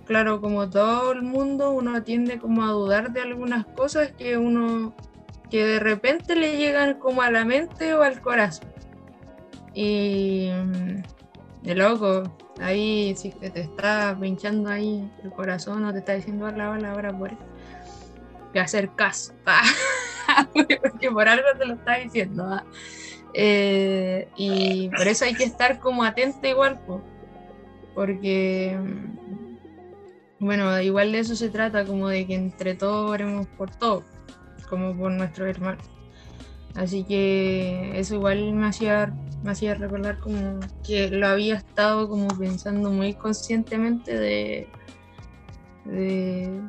claro, 0.05 0.41
como 0.41 0.69
todo 0.69 1.13
el 1.13 1.21
mundo, 1.21 1.71
uno 1.71 2.03
tiende 2.03 2.37
como 2.37 2.65
a 2.65 2.71
dudar 2.71 3.13
de 3.13 3.21
algunas 3.21 3.65
cosas 3.65 4.11
que 4.11 4.37
uno, 4.37 4.93
que 5.49 5.65
de 5.65 5.79
repente 5.79 6.35
le 6.35 6.57
llegan 6.57 6.99
como 6.99 7.21
a 7.21 7.31
la 7.31 7.45
mente 7.45 7.93
o 7.93 8.03
al 8.03 8.19
corazón. 8.19 8.67
Y 9.73 10.49
de 11.63 11.75
loco, 11.75 12.23
ahí 12.59 13.15
si 13.15 13.29
te 13.29 13.61
está 13.61 14.17
pinchando 14.19 14.69
ahí 14.69 15.09
el 15.23 15.31
corazón 15.31 15.85
o 15.85 15.93
te 15.93 15.99
está 15.99 16.13
diciendo 16.13 16.51
la 16.51 16.71
palabra 16.71 17.17
por 17.17 17.31
que 18.51 18.59
hacer 18.59 18.89
caso. 18.95 19.31
Porque 20.53 21.11
por 21.11 21.27
algo 21.27 21.47
te 21.57 21.65
lo 21.65 21.73
está 21.75 21.97
diciendo. 21.97 22.43
ah. 22.45 22.63
Eh, 23.33 24.27
y 24.35 24.89
por 24.89 25.07
eso 25.07 25.25
hay 25.25 25.33
que 25.33 25.45
estar 25.45 25.79
como 25.79 26.03
atento 26.03 26.47
igual. 26.47 26.79
po. 26.85 27.01
porque, 27.93 28.77
bueno, 30.39 30.79
igual 30.81 31.11
de 31.11 31.19
eso 31.19 31.35
se 31.35 31.49
trata, 31.49 31.85
como 31.85 32.09
de 32.09 32.25
que 32.25 32.35
entre 32.35 32.75
todos 32.75 33.09
oremos 33.09 33.47
por 33.57 33.69
todo, 33.69 34.03
como 34.69 34.95
por 34.95 35.11
nuestros 35.11 35.49
hermanos. 35.49 35.85
Así 36.75 37.03
que 37.03 37.99
eso 37.99 38.15
igual 38.15 38.53
me 38.53 38.67
hacía, 38.67 39.13
me 39.43 39.73
recordar 39.75 40.19
como 40.19 40.59
que 40.85 41.09
lo 41.09 41.27
había 41.27 41.55
estado 41.55 42.07
como 42.07 42.27
pensando 42.29 42.91
muy 42.91 43.13
conscientemente 43.13 44.17
de, 44.17 44.67
de, 45.85 46.61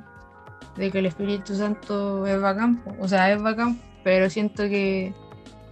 que 0.76 0.98
el 0.98 1.06
Espíritu 1.06 1.54
Santo 1.54 2.26
es 2.26 2.40
bacán, 2.40 2.82
o 3.00 3.08
sea, 3.08 3.32
es 3.32 3.42
bacán, 3.42 3.80
pero 4.02 4.30
siento 4.30 4.64
que 4.64 5.14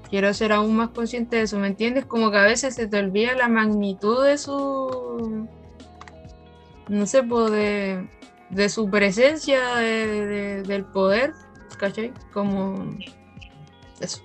quiero 0.08 0.34
ser 0.34 0.52
aún 0.52 0.76
más 0.76 0.90
consciente 0.90 1.36
de 1.36 1.42
eso, 1.42 1.58
¿me 1.58 1.68
entiendes? 1.68 2.04
Como 2.04 2.30
que 2.30 2.38
a 2.38 2.44
veces 2.44 2.74
se 2.74 2.86
te 2.86 2.98
olvida 2.98 3.34
la 3.34 3.48
magnitud 3.48 4.24
de 4.24 4.36
su, 4.36 5.48
no 6.88 7.06
sé, 7.06 7.22
de, 7.22 8.08
de 8.50 8.68
su 8.68 8.90
presencia, 8.90 9.76
del 9.76 10.84
poder, 10.86 11.32
¿cachai? 11.78 12.12
Como 12.32 12.96
eso. 14.00 14.20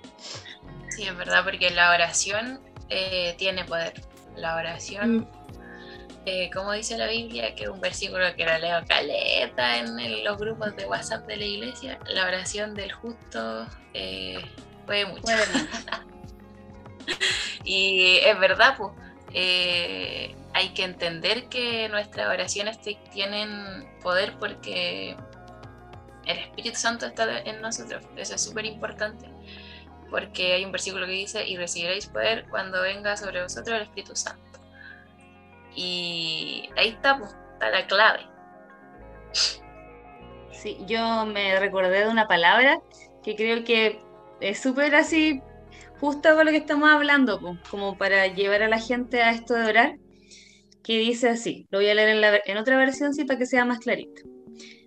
Sí, 0.90 1.04
es 1.04 1.16
verdad, 1.16 1.44
porque 1.44 1.70
la 1.70 1.92
oración 1.92 2.60
eh, 2.88 3.34
tiene 3.38 3.64
poder. 3.64 3.94
La 4.36 4.56
oración, 4.56 5.18
mm. 5.18 5.26
Eh, 6.26 6.50
como 6.52 6.72
dice 6.72 6.98
la 6.98 7.06
Biblia, 7.06 7.54
que 7.54 7.64
es 7.64 7.70
un 7.70 7.80
versículo 7.80 8.24
que 8.36 8.44
lo 8.44 8.58
leo 8.58 8.84
caleta 8.86 9.78
en, 9.78 10.24
los 10.24 10.38
grupos 10.38 10.76
de 10.76 10.86
WhatsApp 10.86 11.26
de 11.26 11.36
la 11.36 11.44
iglesia, 11.44 11.98
la 12.08 12.26
oración 12.26 12.74
del 12.74 12.92
justo 12.92 13.66
eh, 13.94 14.44
puede 14.84 15.06
mucho. 15.06 15.24
y 17.64 18.18
es 18.18 18.38
verdad, 18.38 18.76
pues. 18.76 18.92
hay 19.32 20.68
que 20.74 20.84
entender 20.84 21.48
que 21.48 21.88
nuestras 21.88 22.28
oraciones 22.28 22.78
tienen 23.12 23.88
poder 24.02 24.34
porque 24.38 25.16
el 26.26 26.38
Espíritu 26.38 26.76
Santo 26.76 27.06
está 27.06 27.40
en 27.40 27.62
nosotros. 27.62 28.04
Eso 28.16 28.34
es 28.34 28.42
súper 28.42 28.66
importante 28.66 29.30
porque 30.10 30.54
hay 30.54 30.64
un 30.64 30.72
versículo 30.72 31.06
que 31.06 31.12
dice, 31.12 31.46
y 31.46 31.56
recibiréis 31.56 32.06
poder 32.06 32.46
cuando 32.48 32.82
venga 32.82 33.16
sobre 33.16 33.42
vosotros 33.42 33.76
el 33.76 33.82
Espíritu 33.82 34.14
Santo. 34.14 34.42
Y 35.76 36.70
ahí 36.76 36.88
está, 36.88 37.18
pues, 37.18 37.36
la 37.60 37.86
clave. 37.86 38.20
Sí, 40.50 40.78
yo 40.86 41.26
me 41.26 41.58
recordé 41.60 42.04
de 42.04 42.08
una 42.08 42.26
palabra 42.26 42.80
que 43.22 43.36
creo 43.36 43.62
que 43.62 44.00
es 44.40 44.58
súper 44.58 44.94
así, 44.94 45.42
justo 46.00 46.34
con 46.34 46.46
lo 46.46 46.50
que 46.50 46.58
estamos 46.58 46.88
hablando, 46.88 47.40
como 47.70 47.98
para 47.98 48.26
llevar 48.28 48.62
a 48.62 48.68
la 48.68 48.78
gente 48.78 49.22
a 49.22 49.30
esto 49.30 49.54
de 49.54 49.66
orar, 49.66 49.98
que 50.82 50.98
dice 50.98 51.28
así, 51.28 51.66
lo 51.70 51.78
voy 51.78 51.88
a 51.88 51.94
leer 51.94 52.10
en, 52.10 52.20
la, 52.20 52.40
en 52.44 52.56
otra 52.56 52.78
versión 52.78 53.12
sí 53.12 53.24
para 53.24 53.38
que 53.38 53.46
sea 53.46 53.64
más 53.64 53.80
clarito. 53.80 54.22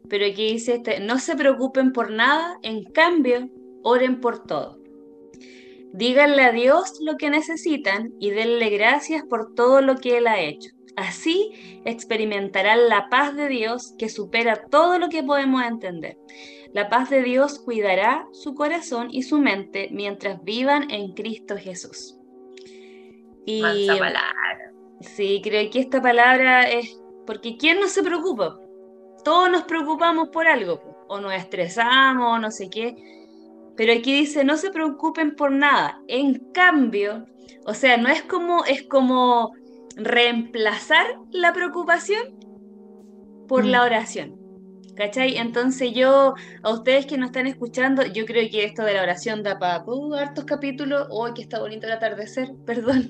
Pero 0.10 0.25
aquí 0.25 0.54
dice 0.54 0.75
este, 0.75 0.99
no 1.02 1.19
se 1.19 1.36
preocupen 1.36 1.91
por 1.91 2.10
nada, 2.10 2.58
en 2.63 2.84
cambio, 2.86 3.49
oren 3.84 4.19
por 4.21 4.45
todo. 4.45 4.80
Díganle 5.91 6.43
a 6.43 6.52
Dios 6.52 6.99
lo 7.02 7.17
que 7.17 7.30
necesitan 7.30 8.13
y 8.19 8.32
denle 8.32 8.69
gracias 8.69 9.23
por 9.23 9.54
todo 9.54 9.82
lo 9.82 9.97
que 9.97 10.17
Él 10.17 10.28
ha 10.28 10.39
hecho. 10.39 10.69
Así 10.99 11.81
experimentarán 11.85 12.89
la 12.89 13.09
paz 13.09 13.35
de 13.35 13.47
Dios 13.47 13.93
que 13.97 14.09
supera 14.09 14.65
todo 14.69 14.99
lo 14.99 15.09
que 15.09 15.23
podemos 15.23 15.63
entender. 15.63 16.17
La 16.73 16.89
paz 16.89 17.09
de 17.09 17.23
Dios 17.23 17.59
cuidará 17.59 18.27
su 18.31 18.53
corazón 18.53 19.07
y 19.12 19.23
su 19.23 19.39
mente 19.39 19.89
mientras 19.91 20.43
vivan 20.43 20.91
en 20.91 21.13
Cristo 21.13 21.55
Jesús. 21.57 22.17
Y 23.45 23.88
palabra. 23.88 24.73
Sí, 25.01 25.41
creo 25.43 25.69
que 25.71 25.79
esta 25.79 26.01
palabra 26.01 26.69
es 26.69 27.01
porque 27.25 27.57
¿quién 27.57 27.79
no 27.79 27.88
se 27.88 28.03
preocupa? 28.03 28.59
Todos 29.23 29.49
nos 29.49 29.63
preocupamos 29.63 30.29
por 30.29 30.47
algo, 30.47 31.05
o 31.07 31.19
nos 31.19 31.33
estresamos, 31.33 32.35
o 32.35 32.39
no 32.39 32.51
sé 32.51 32.69
qué 32.69 32.95
pero 33.79 33.93
aquí 33.93 34.12
dice, 34.12 34.43
no 34.43 34.57
se 34.57 34.71
preocupen 34.71 35.38
por 35.38 35.53
nada. 35.53 36.01
En 36.09 36.51
cambio, 36.51 37.25
o 37.65 37.73
sea, 37.73 37.95
no 37.95 38.09
es 38.09 38.21
como, 38.23 38.65
es 38.65 38.83
como 38.83 39.53
reemplazar 39.99 41.05
la 41.31 41.53
preocupación 41.53 42.39
por 43.47 43.65
la 43.65 43.81
mm. 43.81 43.85
oración. 43.85 44.39
¿Cachai? 44.95 45.38
Entonces 45.38 45.93
yo, 45.93 46.33
a 46.62 46.73
ustedes 46.73 47.05
que 47.05 47.17
nos 47.17 47.27
están 47.27 47.47
escuchando, 47.47 48.05
yo 48.05 48.25
creo 48.25 48.49
que 48.49 48.65
esto 48.65 48.83
de 48.83 48.95
la 48.95 49.01
oración 49.01 49.43
da 49.43 49.57
para 49.57 49.83
uh, 49.85 50.13
hartos 50.15 50.43
capítulos. 50.43 51.07
¡Oh, 51.09 51.33
que 51.33 51.41
está 51.41 51.59
bonito 51.59 51.88
el 51.88 51.93
atardecer! 51.93 52.51
Perdón. 52.65 53.09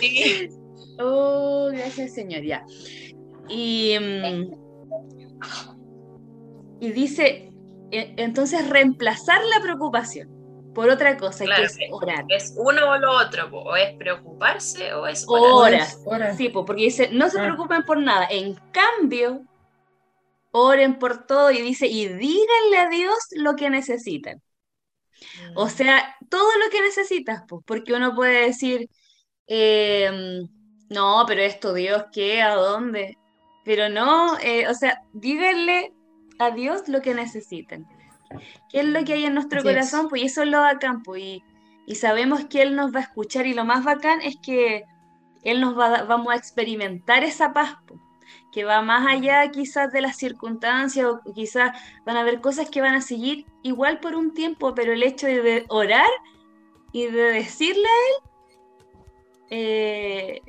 Sí. 0.00 0.48
oh, 0.98 1.68
gracias, 1.70 2.14
señor. 2.14 2.42
Ya. 2.42 2.64
Y, 3.48 3.94
mm, 4.00 4.50
y 6.80 6.92
dice, 6.92 7.50
e, 7.90 8.14
entonces 8.16 8.68
reemplazar 8.68 9.40
la 9.54 9.62
preocupación 9.62 10.37
por 10.78 10.90
otra 10.90 11.16
cosa, 11.16 11.44
que 11.44 11.64
es 11.64 11.76
orar. 11.90 12.24
Es 12.28 12.54
uno 12.56 12.90
o 12.90 12.98
lo 12.98 13.10
otro, 13.10 13.48
o 13.50 13.74
es 13.74 13.96
preocuparse 13.96 14.94
o 14.94 15.08
es 15.08 15.24
orar. 15.26 15.88
Ora. 16.04 16.36
Sí, 16.36 16.50
porque 16.50 16.82
dice, 16.82 17.10
no 17.10 17.28
se 17.28 17.40
ah. 17.40 17.46
preocupen 17.46 17.82
por 17.82 17.98
nada. 18.00 18.28
En 18.30 18.54
cambio, 18.70 19.42
oren 20.52 21.00
por 21.00 21.26
todo 21.26 21.50
y 21.50 21.62
dice, 21.62 21.88
y 21.88 22.06
díganle 22.06 22.78
a 22.78 22.88
Dios 22.90 23.18
lo 23.32 23.56
que 23.56 23.70
necesitan. 23.70 24.40
O 25.56 25.66
mm. 25.66 25.68
sea, 25.68 26.16
todo 26.30 26.48
lo 26.64 26.70
que 26.70 26.80
necesitas, 26.80 27.42
pues, 27.48 27.64
porque 27.66 27.94
uno 27.94 28.14
puede 28.14 28.46
decir, 28.46 28.88
em, 29.48 30.46
no, 30.90 31.24
pero 31.26 31.42
esto 31.42 31.74
Dios, 31.74 32.04
¿qué? 32.12 32.40
¿A 32.40 32.54
dónde? 32.54 33.18
Pero 33.64 33.88
no, 33.88 34.38
eh, 34.38 34.68
o 34.68 34.74
sea, 34.74 35.02
díganle 35.12 35.92
a 36.38 36.52
Dios 36.52 36.86
lo 36.86 37.02
que 37.02 37.14
necesiten. 37.14 37.84
¿Qué 38.70 38.80
es 38.80 38.86
lo 38.86 39.04
que 39.04 39.14
hay 39.14 39.24
en 39.24 39.34
nuestro 39.34 39.62
corazón? 39.62 40.08
Pues 40.08 40.22
eso 40.22 40.42
es 40.42 40.48
lo 40.48 40.60
bacán, 40.60 41.02
pues, 41.02 41.22
y, 41.22 41.44
y, 41.86 41.94
sabemos 41.94 42.44
que 42.46 42.62
Él 42.62 42.76
nos 42.76 42.94
va 42.94 43.00
a 43.00 43.02
escuchar 43.02 43.46
y 43.46 43.54
lo 43.54 43.64
más 43.64 43.84
bacán 43.84 44.20
es 44.20 44.36
que 44.36 44.84
Él 45.42 45.60
nos 45.60 45.78
va 45.78 46.04
vamos 46.04 46.32
a 46.32 46.36
experimentar 46.36 47.24
esa 47.24 47.52
paz, 47.52 47.76
pues, 47.86 48.00
que 48.52 48.64
va 48.64 48.82
más 48.82 49.06
allá 49.06 49.50
quizás 49.50 49.92
de 49.92 50.00
las 50.00 50.16
circunstancias 50.16 51.06
o 51.06 51.20
quizás 51.32 51.72
van 52.04 52.16
a 52.16 52.20
haber 52.20 52.40
cosas 52.40 52.68
que 52.70 52.80
van 52.80 52.94
a 52.94 53.00
seguir 53.00 53.46
igual 53.62 54.00
por 54.00 54.14
un 54.14 54.34
tiempo, 54.34 54.74
pero 54.74 54.92
el 54.92 55.02
hecho 55.02 55.26
de 55.26 55.64
orar 55.68 56.08
y 56.92 57.06
de 57.06 57.22
decirle 57.32 57.86
a 57.86 58.08
Él, 58.08 58.30
eh, 59.50 60.42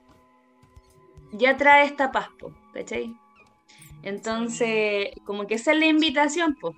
ya 1.31 1.57
trae 1.57 1.85
esta 1.85 2.11
paz, 2.11 2.29
pues, 2.39 2.53
¿cachai? 2.73 3.15
Entonces, 4.01 5.09
como 5.25 5.45
que 5.45 5.55
esa 5.55 5.73
es 5.73 5.79
la 5.79 5.85
invitación, 5.85 6.57
pues, 6.59 6.75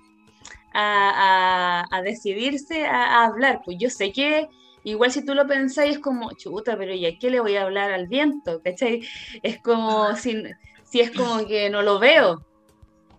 a, 0.74 2.02
decidirse 2.04 2.86
a, 2.86 3.24
hablar. 3.24 3.62
Pues 3.64 3.76
yo 3.80 3.90
sé 3.90 4.12
que 4.12 4.48
igual 4.84 5.12
si 5.12 5.24
tú 5.24 5.34
lo 5.34 5.46
pensáis 5.46 5.96
es 5.96 5.98
como, 5.98 6.32
chuta, 6.32 6.76
pero 6.76 6.94
¿y 6.94 7.06
a 7.06 7.18
qué 7.18 7.30
le 7.30 7.40
voy 7.40 7.56
a 7.56 7.62
hablar 7.62 7.92
al 7.92 8.08
viento? 8.08 8.60
¿Cachai? 8.62 9.02
Es 9.42 9.60
como, 9.60 10.14
si, 10.16 10.42
si 10.84 11.00
es 11.00 11.10
como 11.10 11.46
que 11.46 11.70
no 11.70 11.82
lo 11.82 11.98
veo. 11.98 12.44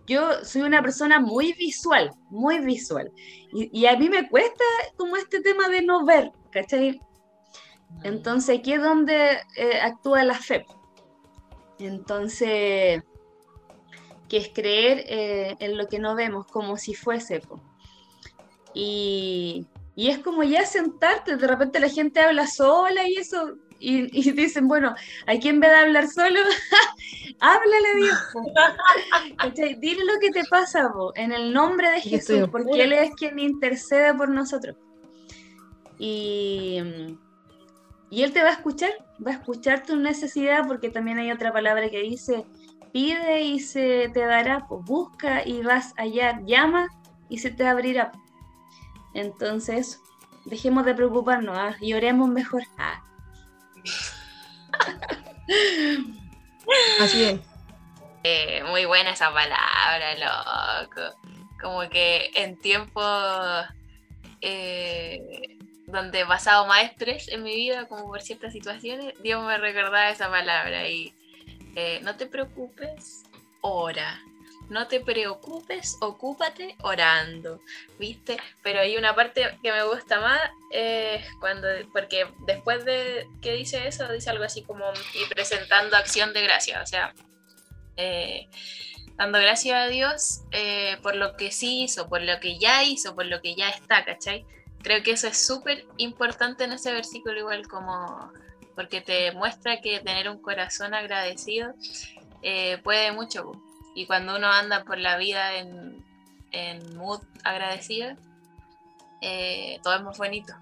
Yo 0.06 0.44
soy 0.44 0.62
una 0.62 0.82
persona 0.82 1.18
muy 1.18 1.54
visual, 1.54 2.10
muy 2.28 2.58
visual. 2.60 3.10
Y, 3.52 3.86
a 3.86 3.96
mí 3.96 4.08
me 4.08 4.28
cuesta 4.28 4.64
como 4.96 5.16
este 5.16 5.40
tema 5.40 5.68
de 5.68 5.80
no 5.82 6.04
ver, 6.04 6.30
¿cachai? 6.50 7.00
Entonces 8.02 8.58
aquí 8.58 8.72
es 8.72 8.82
donde 8.82 9.38
eh, 9.56 9.80
actúa 9.80 10.24
la 10.24 10.34
fe. 10.34 10.66
Entonces, 11.78 13.02
que 14.28 14.38
es 14.38 14.48
creer 14.48 15.04
eh, 15.06 15.56
en 15.60 15.76
lo 15.76 15.88
que 15.88 15.98
no 15.98 16.14
vemos 16.14 16.46
como 16.46 16.76
si 16.76 16.94
fuese. 16.94 17.42
Y, 18.72 19.66
y, 19.94 20.08
es 20.08 20.18
como 20.18 20.42
ya 20.42 20.64
sentarte, 20.66 21.36
de 21.36 21.46
repente 21.46 21.78
la 21.78 21.88
gente 21.88 22.20
habla 22.20 22.46
sola 22.46 23.06
y 23.08 23.16
eso, 23.16 23.56
y, 23.78 24.32
dicen, 24.32 24.66
bueno, 24.66 24.94
aquí 25.26 25.48
en 25.48 25.60
vez 25.60 25.70
de 25.70 25.76
hablar 25.76 26.08
solo, 26.08 26.40
háblale 27.40 27.88
a 27.88 27.96
Dios. 27.96 28.18
Dile 29.80 30.04
lo 30.04 30.18
que 30.20 30.30
te 30.30 30.44
pasa 30.44 30.90
en 31.16 31.32
el 31.32 31.52
nombre 31.52 31.90
de 31.90 32.00
Jesús, 32.00 32.48
porque 32.50 32.82
Él 32.82 32.92
es 32.92 33.14
quien 33.14 33.38
intercede 33.38 34.14
por 34.14 34.30
nosotros. 34.30 34.76
Y, 35.98 36.78
y 38.10 38.22
Él 38.22 38.32
te 38.32 38.42
va 38.42 38.48
a 38.48 38.52
escuchar, 38.52 38.90
va 39.24 39.32
a 39.32 39.34
escuchar 39.34 39.84
tu 39.84 39.96
necesidad, 39.96 40.66
porque 40.66 40.88
también 40.88 41.18
hay 41.18 41.30
otra 41.30 41.52
palabra 41.52 41.90
que 41.90 42.00
dice, 42.00 42.44
pide 42.94 43.40
y 43.40 43.58
se 43.58 44.08
te 44.10 44.24
dará, 44.24 44.68
pues 44.68 44.84
busca 44.84 45.44
y 45.44 45.62
vas 45.62 45.94
allá, 45.96 46.38
llama 46.44 46.86
y 47.28 47.38
se 47.38 47.50
te 47.50 47.66
abrirá. 47.66 48.12
Entonces, 49.14 50.00
dejemos 50.44 50.86
de 50.86 50.94
preocuparnos 50.94 51.58
¿ah? 51.58 51.76
y 51.80 51.92
oremos 51.94 52.28
mejor. 52.28 52.62
Ah. 52.78 53.02
Así 57.00 57.24
es. 57.24 57.40
Eh, 58.26 58.64
muy 58.70 58.86
buena 58.86 59.10
esa 59.10 59.30
palabra, 59.34 60.14
loco. 60.14 61.14
Como 61.60 61.86
que 61.90 62.30
en 62.34 62.58
tiempos 62.58 63.66
eh, 64.40 65.58
donde 65.86 66.20
he 66.20 66.24
pasado 66.24 66.66
más 66.66 66.84
estrés 66.84 67.28
en 67.28 67.42
mi 67.42 67.54
vida, 67.54 67.86
como 67.86 68.06
por 68.06 68.22
ciertas 68.22 68.54
situaciones, 68.54 69.12
Dios 69.22 69.44
me 69.44 69.58
recordaba 69.58 70.08
esa 70.08 70.30
palabra 70.30 70.88
y 70.88 71.12
eh, 71.74 72.00
no 72.02 72.16
te 72.16 72.26
preocupes, 72.26 73.24
ora. 73.60 74.20
No 74.70 74.88
te 74.88 74.98
preocupes, 74.98 75.98
ocúpate 76.00 76.74
orando, 76.80 77.60
¿viste? 77.98 78.38
Pero 78.62 78.80
hay 78.80 78.96
una 78.96 79.14
parte 79.14 79.58
que 79.62 79.70
me 79.70 79.84
gusta 79.84 80.20
más, 80.20 80.40
cuando, 81.38 81.68
porque 81.92 82.26
después 82.46 82.86
de 82.86 83.28
que 83.42 83.52
dice 83.52 83.86
eso, 83.86 84.10
dice 84.10 84.30
algo 84.30 84.44
así 84.44 84.62
como, 84.62 84.86
y 85.12 85.28
presentando 85.28 85.98
acción 85.98 86.32
de 86.32 86.44
gracia, 86.44 86.80
o 86.82 86.86
sea, 86.86 87.12
eh, 87.96 88.48
dando 89.16 89.38
gracias 89.38 89.76
a 89.76 89.86
Dios 89.86 90.40
eh, 90.50 90.98
por 91.02 91.14
lo 91.14 91.36
que 91.36 91.52
sí 91.52 91.84
hizo, 91.84 92.08
por 92.08 92.22
lo 92.22 92.40
que 92.40 92.58
ya 92.58 92.82
hizo, 92.82 93.14
por 93.14 93.26
lo 93.26 93.40
que 93.40 93.54
ya 93.54 93.68
está, 93.68 94.04
¿cachai? 94.04 94.44
Creo 94.82 95.02
que 95.02 95.12
eso 95.12 95.28
es 95.28 95.46
súper 95.46 95.86
importante 95.96 96.64
en 96.64 96.72
ese 96.72 96.92
versículo, 96.92 97.38
igual 97.38 97.68
como 97.68 98.32
porque 98.74 99.00
te 99.00 99.32
muestra 99.32 99.80
que 99.80 100.00
tener 100.00 100.28
un 100.28 100.40
corazón 100.40 100.94
agradecido 100.94 101.74
eh, 102.42 102.78
puede 102.82 103.12
mucho. 103.12 103.52
Y 103.94 104.06
cuando 104.06 104.36
uno 104.36 104.48
anda 104.48 104.84
por 104.84 104.98
la 104.98 105.16
vida 105.16 105.56
en, 105.56 106.04
en 106.50 106.96
mood 106.96 107.20
agradecido, 107.44 108.16
todo 109.82 109.94
es 109.94 110.02
más 110.02 110.18
bonito. 110.18 110.54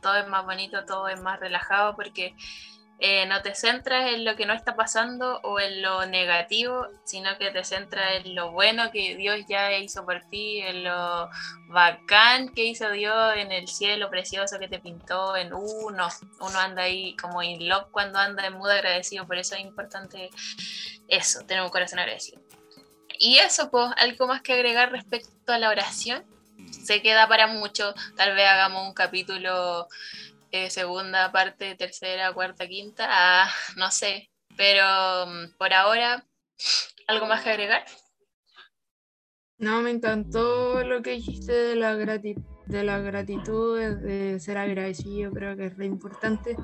Todo 0.00 0.16
es 0.16 0.28
más 0.28 0.44
bonito, 0.44 0.84
todo 0.84 1.08
es 1.08 1.20
más 1.20 1.40
relajado 1.40 1.96
porque 1.96 2.34
eh, 3.00 3.26
no 3.26 3.42
te 3.42 3.54
centras 3.54 4.12
en 4.12 4.24
lo 4.24 4.36
que 4.36 4.46
no 4.46 4.52
está 4.52 4.76
pasando 4.76 5.40
o 5.42 5.58
en 5.58 5.82
lo 5.82 6.06
negativo, 6.06 6.86
sino 7.04 7.36
que 7.38 7.50
te 7.50 7.64
centras 7.64 8.24
en 8.24 8.34
lo 8.34 8.52
bueno 8.52 8.90
que 8.92 9.16
Dios 9.16 9.40
ya 9.48 9.76
hizo 9.76 10.04
por 10.04 10.22
ti, 10.30 10.60
en 10.60 10.84
lo 10.84 11.28
bacán 11.68 12.50
que 12.54 12.64
hizo 12.64 12.90
Dios, 12.90 13.34
en 13.36 13.50
el 13.50 13.66
cielo 13.66 14.10
precioso 14.10 14.58
que 14.58 14.68
te 14.68 14.78
pintó, 14.78 15.36
en 15.36 15.52
uno. 15.52 16.08
Uno 16.40 16.58
anda 16.58 16.82
ahí 16.82 17.16
como 17.16 17.42
in 17.42 17.68
love 17.68 17.90
cuando 17.90 18.18
anda 18.18 18.46
en 18.46 18.54
mood 18.54 18.70
agradecido, 18.70 19.26
por 19.26 19.38
eso 19.38 19.56
es 19.56 19.62
importante 19.62 20.30
eso, 21.08 21.44
tener 21.46 21.64
un 21.64 21.70
corazón 21.70 21.98
agradecido. 21.98 22.40
Y 23.18 23.38
eso, 23.38 23.70
pues, 23.70 23.90
algo 23.96 24.26
más 24.26 24.42
que 24.42 24.52
agregar 24.52 24.92
respecto 24.92 25.52
a 25.52 25.58
la 25.58 25.68
oración. 25.68 26.24
Se 26.70 27.02
queda 27.02 27.28
para 27.28 27.46
mucho, 27.46 27.94
tal 28.16 28.34
vez 28.34 28.46
hagamos 28.46 28.86
un 28.86 28.94
capítulo 28.94 29.88
eh, 30.54 30.70
segunda 30.70 31.32
parte, 31.32 31.74
tercera, 31.74 32.32
cuarta, 32.32 32.68
quinta, 32.68 33.06
ah, 33.10 33.50
no 33.76 33.90
sé. 33.90 34.30
Pero 34.56 34.84
mm, 35.26 35.56
por 35.58 35.72
ahora, 35.74 36.24
¿algo 37.08 37.26
más 37.26 37.42
que 37.42 37.50
agregar? 37.50 37.84
No, 39.58 39.82
me 39.82 39.90
encantó 39.90 40.84
lo 40.84 41.02
que 41.02 41.10
dijiste 41.12 41.52
de 41.52 41.74
la 41.74 41.94
gratitud 41.94 42.53
de 42.66 42.84
la 42.84 42.98
gratitud, 42.98 43.78
de 43.78 44.40
ser 44.40 44.58
agradecido, 44.58 45.30
creo 45.32 45.56
que 45.56 45.66
es 45.66 45.76
re 45.76 45.86
importante. 45.86 46.56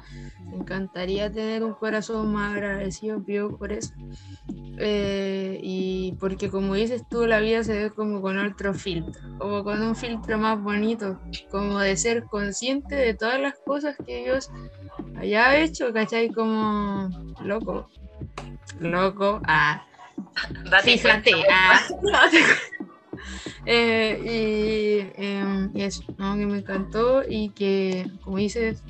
Me 0.46 0.56
encantaría 0.56 1.30
tener 1.30 1.62
un 1.62 1.74
corazón 1.74 2.32
más 2.32 2.54
agradecido, 2.54 3.22
pido 3.22 3.56
por 3.56 3.72
eso. 3.72 3.92
Eh, 4.78 5.60
y 5.62 6.16
porque 6.18 6.48
como 6.48 6.74
dices 6.74 7.02
tú, 7.08 7.26
la 7.26 7.40
vida 7.40 7.62
se 7.62 7.76
ve 7.78 7.90
como 7.90 8.22
con 8.22 8.38
otro 8.38 8.72
filtro, 8.72 9.20
como 9.38 9.62
con 9.62 9.82
un 9.82 9.94
filtro 9.94 10.38
más 10.38 10.60
bonito, 10.60 11.20
como 11.50 11.78
de 11.80 11.96
ser 11.96 12.24
consciente 12.24 12.94
de 12.94 13.14
todas 13.14 13.40
las 13.40 13.54
cosas 13.58 13.96
que 14.06 14.24
Dios 14.24 14.50
haya 15.18 15.58
hecho, 15.58 15.92
¿cachai? 15.92 16.30
Como 16.30 17.10
loco, 17.44 17.90
loco, 18.78 19.40
ah, 19.46 19.84
fíjate, 20.82 21.32
ah. 21.50 21.80
Eh, 23.66 25.12
em, 25.16 25.70
y, 25.74 25.83
eso, 25.83 26.02
que 26.06 26.46
me 26.46 26.59
encantó 26.59 27.22
y 27.28 27.50
que, 27.50 28.06
como 28.22 28.38
dices, 28.38 28.83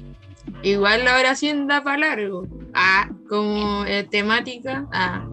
igual 0.63 1.05
la 1.05 1.19
oración 1.19 1.67
da 1.67 1.83
para 1.83 1.99
largo. 1.99 2.47
Ah, 2.75 3.11
como 3.29 3.85
eh, 3.87 4.05
temática, 4.05 4.87
ah. 4.93 5.29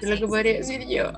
Es 0.00 0.08
lo 0.08 0.16
que 0.16 0.26
podría 0.26 0.54
decir 0.54 0.86
yo. 0.88 1.12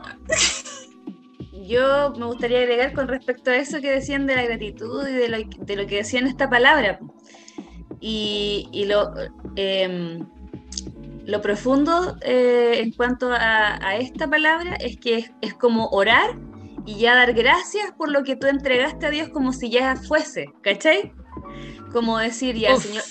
Yo 1.66 2.12
me 2.18 2.26
gustaría 2.26 2.58
agregar 2.58 2.92
con 2.92 3.06
respecto 3.06 3.50
a 3.50 3.56
eso 3.56 3.80
que 3.80 3.90
decían 3.90 4.26
de 4.26 4.34
la 4.34 4.44
gratitud 4.44 5.06
y 5.06 5.12
de 5.12 5.28
lo, 5.28 5.38
de 5.38 5.76
lo 5.76 5.86
que 5.86 5.96
decían 5.96 6.26
esta 6.26 6.50
palabra. 6.50 6.98
Y, 8.00 8.68
y 8.72 8.86
lo, 8.86 9.12
em, 9.54 10.26
lo 11.24 11.40
profundo 11.40 12.16
eh, 12.22 12.80
en 12.80 12.92
cuanto 12.92 13.30
a, 13.32 13.96
esta 13.96 14.28
palabra 14.28 14.74
es 14.76 14.98
que 14.98 15.30
es, 15.40 15.54
como 15.54 15.88
orar 15.88 16.36
y 16.84 16.96
ya 16.96 17.14
dar 17.14 17.32
gracias 17.32 17.92
por 17.92 18.10
lo 18.10 18.24
que 18.24 18.36
tú 18.36 18.48
entregaste 18.48 19.06
a 19.06 19.10
Dios 19.10 19.28
como 19.28 19.52
si 19.52 19.70
ya 19.70 19.96
fuese, 19.96 20.46
¿cachai? 20.62 21.12
Como 21.92 22.18
decir, 22.18 22.56
ya, 22.56 22.76
Señor, 22.76 23.04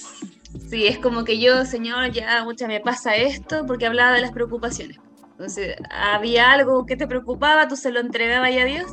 sí, 0.69 0.87
es 0.87 0.97
como 0.97 1.23
que 1.23 1.39
yo, 1.39 1.65
Señor, 1.65 2.11
ya 2.11 2.43
mucha 2.43 2.67
me 2.67 2.79
pasa 2.79 3.15
esto 3.15 3.65
porque 3.65 3.85
hablaba 3.85 4.13
de 4.13 4.21
las 4.21 4.31
preocupaciones. 4.31 4.97
Entonces, 5.41 5.75
había 5.89 6.51
algo 6.51 6.85
que 6.85 6.95
te 6.95 7.07
preocupaba, 7.07 7.67
tú 7.67 7.75
se 7.75 7.91
lo 7.91 7.99
entregabas 7.99 8.51
a 8.51 8.65
Dios 8.65 8.85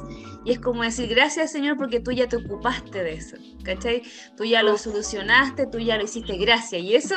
y 0.47 0.53
es 0.53 0.61
como 0.61 0.83
decir, 0.83 1.09
gracias 1.11 1.53
Señor 1.53 1.77
porque 1.77 2.01
tú 2.01 2.11
ya 2.11 2.27
te 2.27 2.37
ocupaste 2.37 3.03
de 3.03 3.13
eso, 3.13 3.37
¿cachai? 3.65 4.03
Tú 4.35 4.47
ya 4.47 4.63
lo 4.63 4.79
solucionaste, 4.79 5.67
tú 5.67 5.79
ya 5.79 5.99
lo 5.99 6.05
hiciste, 6.05 6.39
gracias. 6.39 6.81
Y 6.81 6.95
eso 6.95 7.17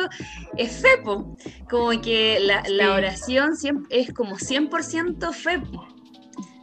es 0.58 0.82
fe, 0.82 1.02
como 1.70 2.02
que 2.02 2.40
la, 2.42 2.62
la 2.68 2.94
oración 2.94 3.54
es 3.90 4.14
como 4.14 4.36
100% 4.36 5.32
fe. 5.32 5.62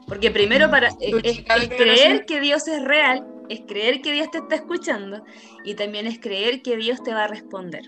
Porque 0.07 0.31
primero 0.31 0.71
para, 0.71 0.89
es, 1.01 1.41
creer 1.69 2.27
que 2.27 2.39
Dios 2.41 2.69
es 2.69 2.85
real, 2.85 3.27
es 3.49 3.61
creer 3.67 4.03
que 4.03 4.13
Dios 4.13 4.31
te 4.31 4.39
está 4.39 4.57
escuchando 4.57 5.25
y 5.65 5.75
también 5.75 6.07
es 6.07 6.19
creer 6.19 6.61
que 6.61 6.77
Dios 6.77 7.03
te 7.03 7.15
va 7.15 7.25
a 7.25 7.29
responder. 7.29 7.83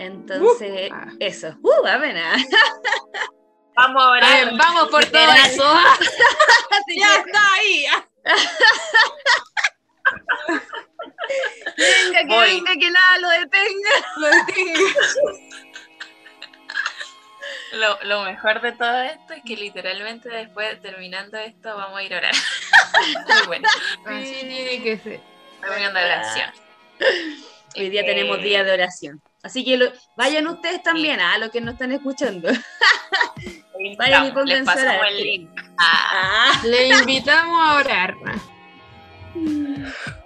Entonces, 0.00 0.90
uh, 0.90 1.16
eso. 1.20 1.54
¡Uh, 1.62 1.86
amena! 1.86 2.34
Vamos 3.76 4.02
a 4.02 4.10
ver, 4.12 4.50
vamos 4.56 4.88
por 4.88 5.04
todo 5.04 5.30
eso. 5.44 5.62
ya 6.96 7.16
está 7.16 7.54
ahí. 7.54 7.84
venga, 11.76 12.20
que 12.20 12.40
venga, 12.40 12.72
que 12.80 12.90
nada 12.90 13.18
lo 13.18 13.28
detenga. 13.28 13.90
Lo 14.16 14.26
detenga. 14.26 14.80
Lo, 17.72 17.98
lo, 18.04 18.22
mejor 18.24 18.62
de 18.62 18.72
todo 18.72 19.02
esto 19.02 19.34
es 19.34 19.42
que 19.44 19.54
literalmente 19.54 20.30
después, 20.30 20.80
terminando 20.80 21.36
esto, 21.36 21.76
vamos 21.76 21.98
a 21.98 22.02
ir 22.02 22.14
a 22.14 22.18
orar. 22.18 22.34
Muy 23.28 23.46
bueno. 23.48 23.68
Así 24.06 24.34
tiene 24.40 24.82
que 24.82 24.96
ser. 24.96 25.20
Reunión 25.60 25.92
de 25.92 26.04
oración. 26.04 26.50
Hoy 27.76 27.88
día 27.88 28.04
tenemos 28.04 28.42
día 28.42 28.64
de 28.64 28.72
oración. 28.72 29.22
Así 29.42 29.64
que 29.64 29.92
vayan 30.16 30.46
ustedes 30.46 30.82
también 30.82 31.20
a 31.20 31.38
los 31.38 31.50
que 31.50 31.60
nos 31.60 31.74
están 31.74 31.92
escuchando. 31.92 32.48
vayan 33.98 34.26
y 34.26 34.32
pónganse 34.32 34.70
a 34.70 35.08
el 35.08 35.22
link. 35.22 35.50
Ah. 35.78 36.60
Le 36.64 36.88
invitamos 36.88 37.60
a 37.60 37.74
orar. 37.76 38.14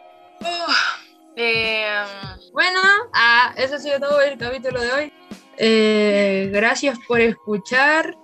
Eh, 1.36 2.04
bueno, 2.52 2.78
ah, 3.12 3.52
eso 3.56 3.74
ha 3.74 3.78
sido 3.80 3.98
todo 3.98 4.20
el 4.20 4.38
capítulo 4.38 4.80
de 4.80 4.92
hoy. 4.92 5.12
Eh, 5.56 6.48
gracias 6.52 6.96
por 7.08 7.20
escuchar, 7.20 8.14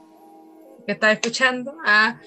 que 0.87 0.93
estás 0.93 1.15
escuchando, 1.15 1.77
ah, 1.85 2.21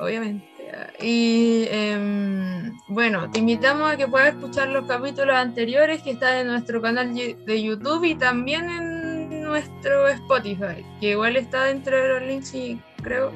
obviamente. 0.00 0.51
Y 1.00 1.66
em, 1.70 2.78
bueno, 2.88 3.30
te 3.30 3.40
invitamos 3.40 3.92
a 3.92 3.96
que 3.96 4.06
puedas 4.06 4.34
escuchar 4.34 4.68
los 4.68 4.86
capítulos 4.86 5.34
anteriores 5.34 6.02
que 6.02 6.12
están 6.12 6.38
en 6.38 6.46
nuestro 6.46 6.80
canal 6.80 7.14
de 7.14 7.62
YouTube 7.62 8.04
y 8.04 8.14
también 8.14 8.70
en 8.70 9.42
nuestro 9.42 10.08
Spotify, 10.08 10.84
que 11.00 11.10
igual 11.10 11.36
está 11.36 11.64
dentro 11.64 11.96
de 11.96 12.08
los 12.08 12.22
links 12.22 12.54
y 12.54 12.80
creo. 13.02 13.32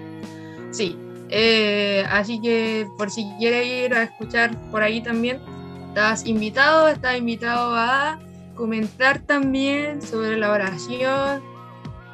Sí. 0.71 0.97
Eh, 1.29 2.05
así 2.09 2.41
que 2.41 2.87
por 2.97 3.11
si 3.11 3.29
quieres 3.39 3.67
ir 3.67 3.95
a 3.95 4.05
escuchar 4.05 4.57
por 4.71 4.83
ahí 4.83 5.03
también, 5.03 5.41
estás 5.89 6.25
invitado, 6.25 6.89
estás 6.89 7.19
invitado 7.19 7.75
a 7.75 8.21
comentar 8.55 9.19
también 9.19 10.01
sobre 10.01 10.37
la 10.37 10.53
oración, 10.53 11.43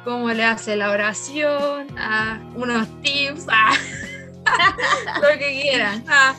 cómo 0.03 0.29
le 0.31 0.43
hace 0.43 0.75
la 0.75 0.91
oración, 0.91 1.87
a 1.97 2.41
unos 2.55 2.87
tips. 3.01 3.47
lo 5.21 5.39
que 5.39 5.61
quieran. 5.61 6.03
Ah. 6.07 6.35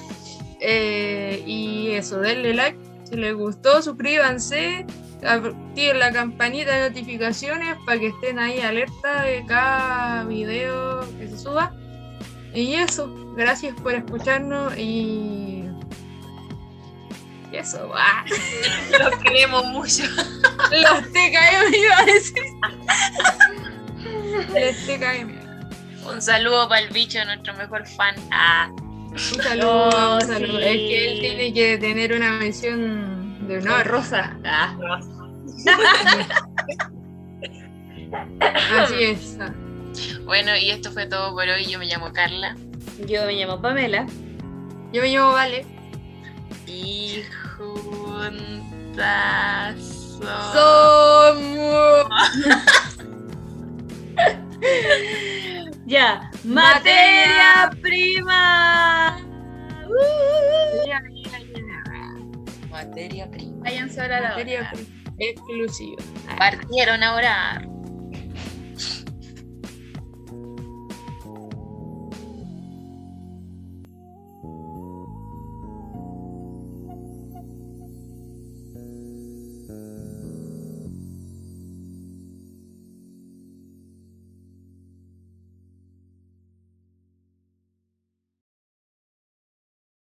Eh, 0.61 1.43
y 1.47 1.91
eso, 1.91 2.21
denle 2.21 2.55
like 2.55 2.79
si 3.05 3.17
les 3.17 3.35
gustó, 3.35 3.83
suscríbanse, 3.83 4.87
activen 5.23 5.99
la 5.99 6.11
campanita 6.11 6.73
de 6.73 6.89
notificaciones 6.89 7.77
para 7.85 7.99
que 7.99 8.09
estén 8.09 8.39
ahí 8.39 8.61
alerta 8.61 9.23
de 9.23 9.45
cada 9.47 10.25
video 10.25 11.01
que 11.19 11.29
se 11.29 11.39
suba. 11.39 11.75
Y 12.55 12.75
eso, 12.75 13.13
gracias 13.37 13.75
por 13.81 13.95
escucharnos 13.95 14.77
y. 14.79 15.65
y 17.53 17.57
eso, 17.57 17.89
va. 17.89 18.25
Los 18.99 19.17
queremos 19.19 19.67
mucho. 19.67 20.05
Los 20.71 21.03
TKM 21.13 21.75
iba 21.75 21.99
a 21.99 22.05
decir. 22.07 22.45
Los 24.49 24.77
TKM. 24.87 25.44
Un 26.07 26.21
saludo 26.21 26.69
para 26.69 26.83
el 26.83 26.91
bicho, 26.91 27.25
nuestro 27.25 27.55
mejor 27.55 27.87
fan. 27.87 28.15
Ah. 28.31 28.69
Un 28.77 29.19
saludo, 29.19 30.17
un 30.17 30.21
saludo. 30.21 30.59
Es 30.59 30.77
que 30.77 31.13
él 31.13 31.21
tiene 31.21 31.55
que 31.55 31.79
tener 31.79 32.13
una 32.13 32.33
mención 32.33 33.47
de 33.47 33.59
honor. 33.59 33.87
Rosa. 33.87 34.37
Ah. 34.45 34.77
Así 38.79 39.03
es. 39.03 39.39
Bueno, 40.25 40.57
y 40.57 40.71
esto 40.71 40.91
fue 40.93 41.07
todo 41.07 41.33
por 41.33 41.49
hoy. 41.49 41.67
Yo 41.67 41.79
me 41.79 41.87
llamo 41.87 42.13
Carla. 42.13 42.57
Yo 43.07 43.25
me 43.27 43.35
llamo 43.35 43.61
Pamela. 43.61 44.07
Yo 44.93 45.03
me 45.03 45.13
llamo 45.13 45.33
Vale. 45.33 45.67
Y 46.67 47.23
juntas 47.57 47.77
somos. 50.23 52.09
ya, 55.87 56.31
materia 56.45 57.71
prima. 57.81 59.19
Materia 62.71 63.31
prima. 63.31 63.63
Váyanse 63.63 64.01
ahora 64.01 64.17
a 64.17 64.21
la 64.21 64.29
Materia 64.31 64.61
hora. 64.61 64.71
exclusiva. 65.19 66.03
Partieron 66.39 67.03
ahora. 67.03 67.63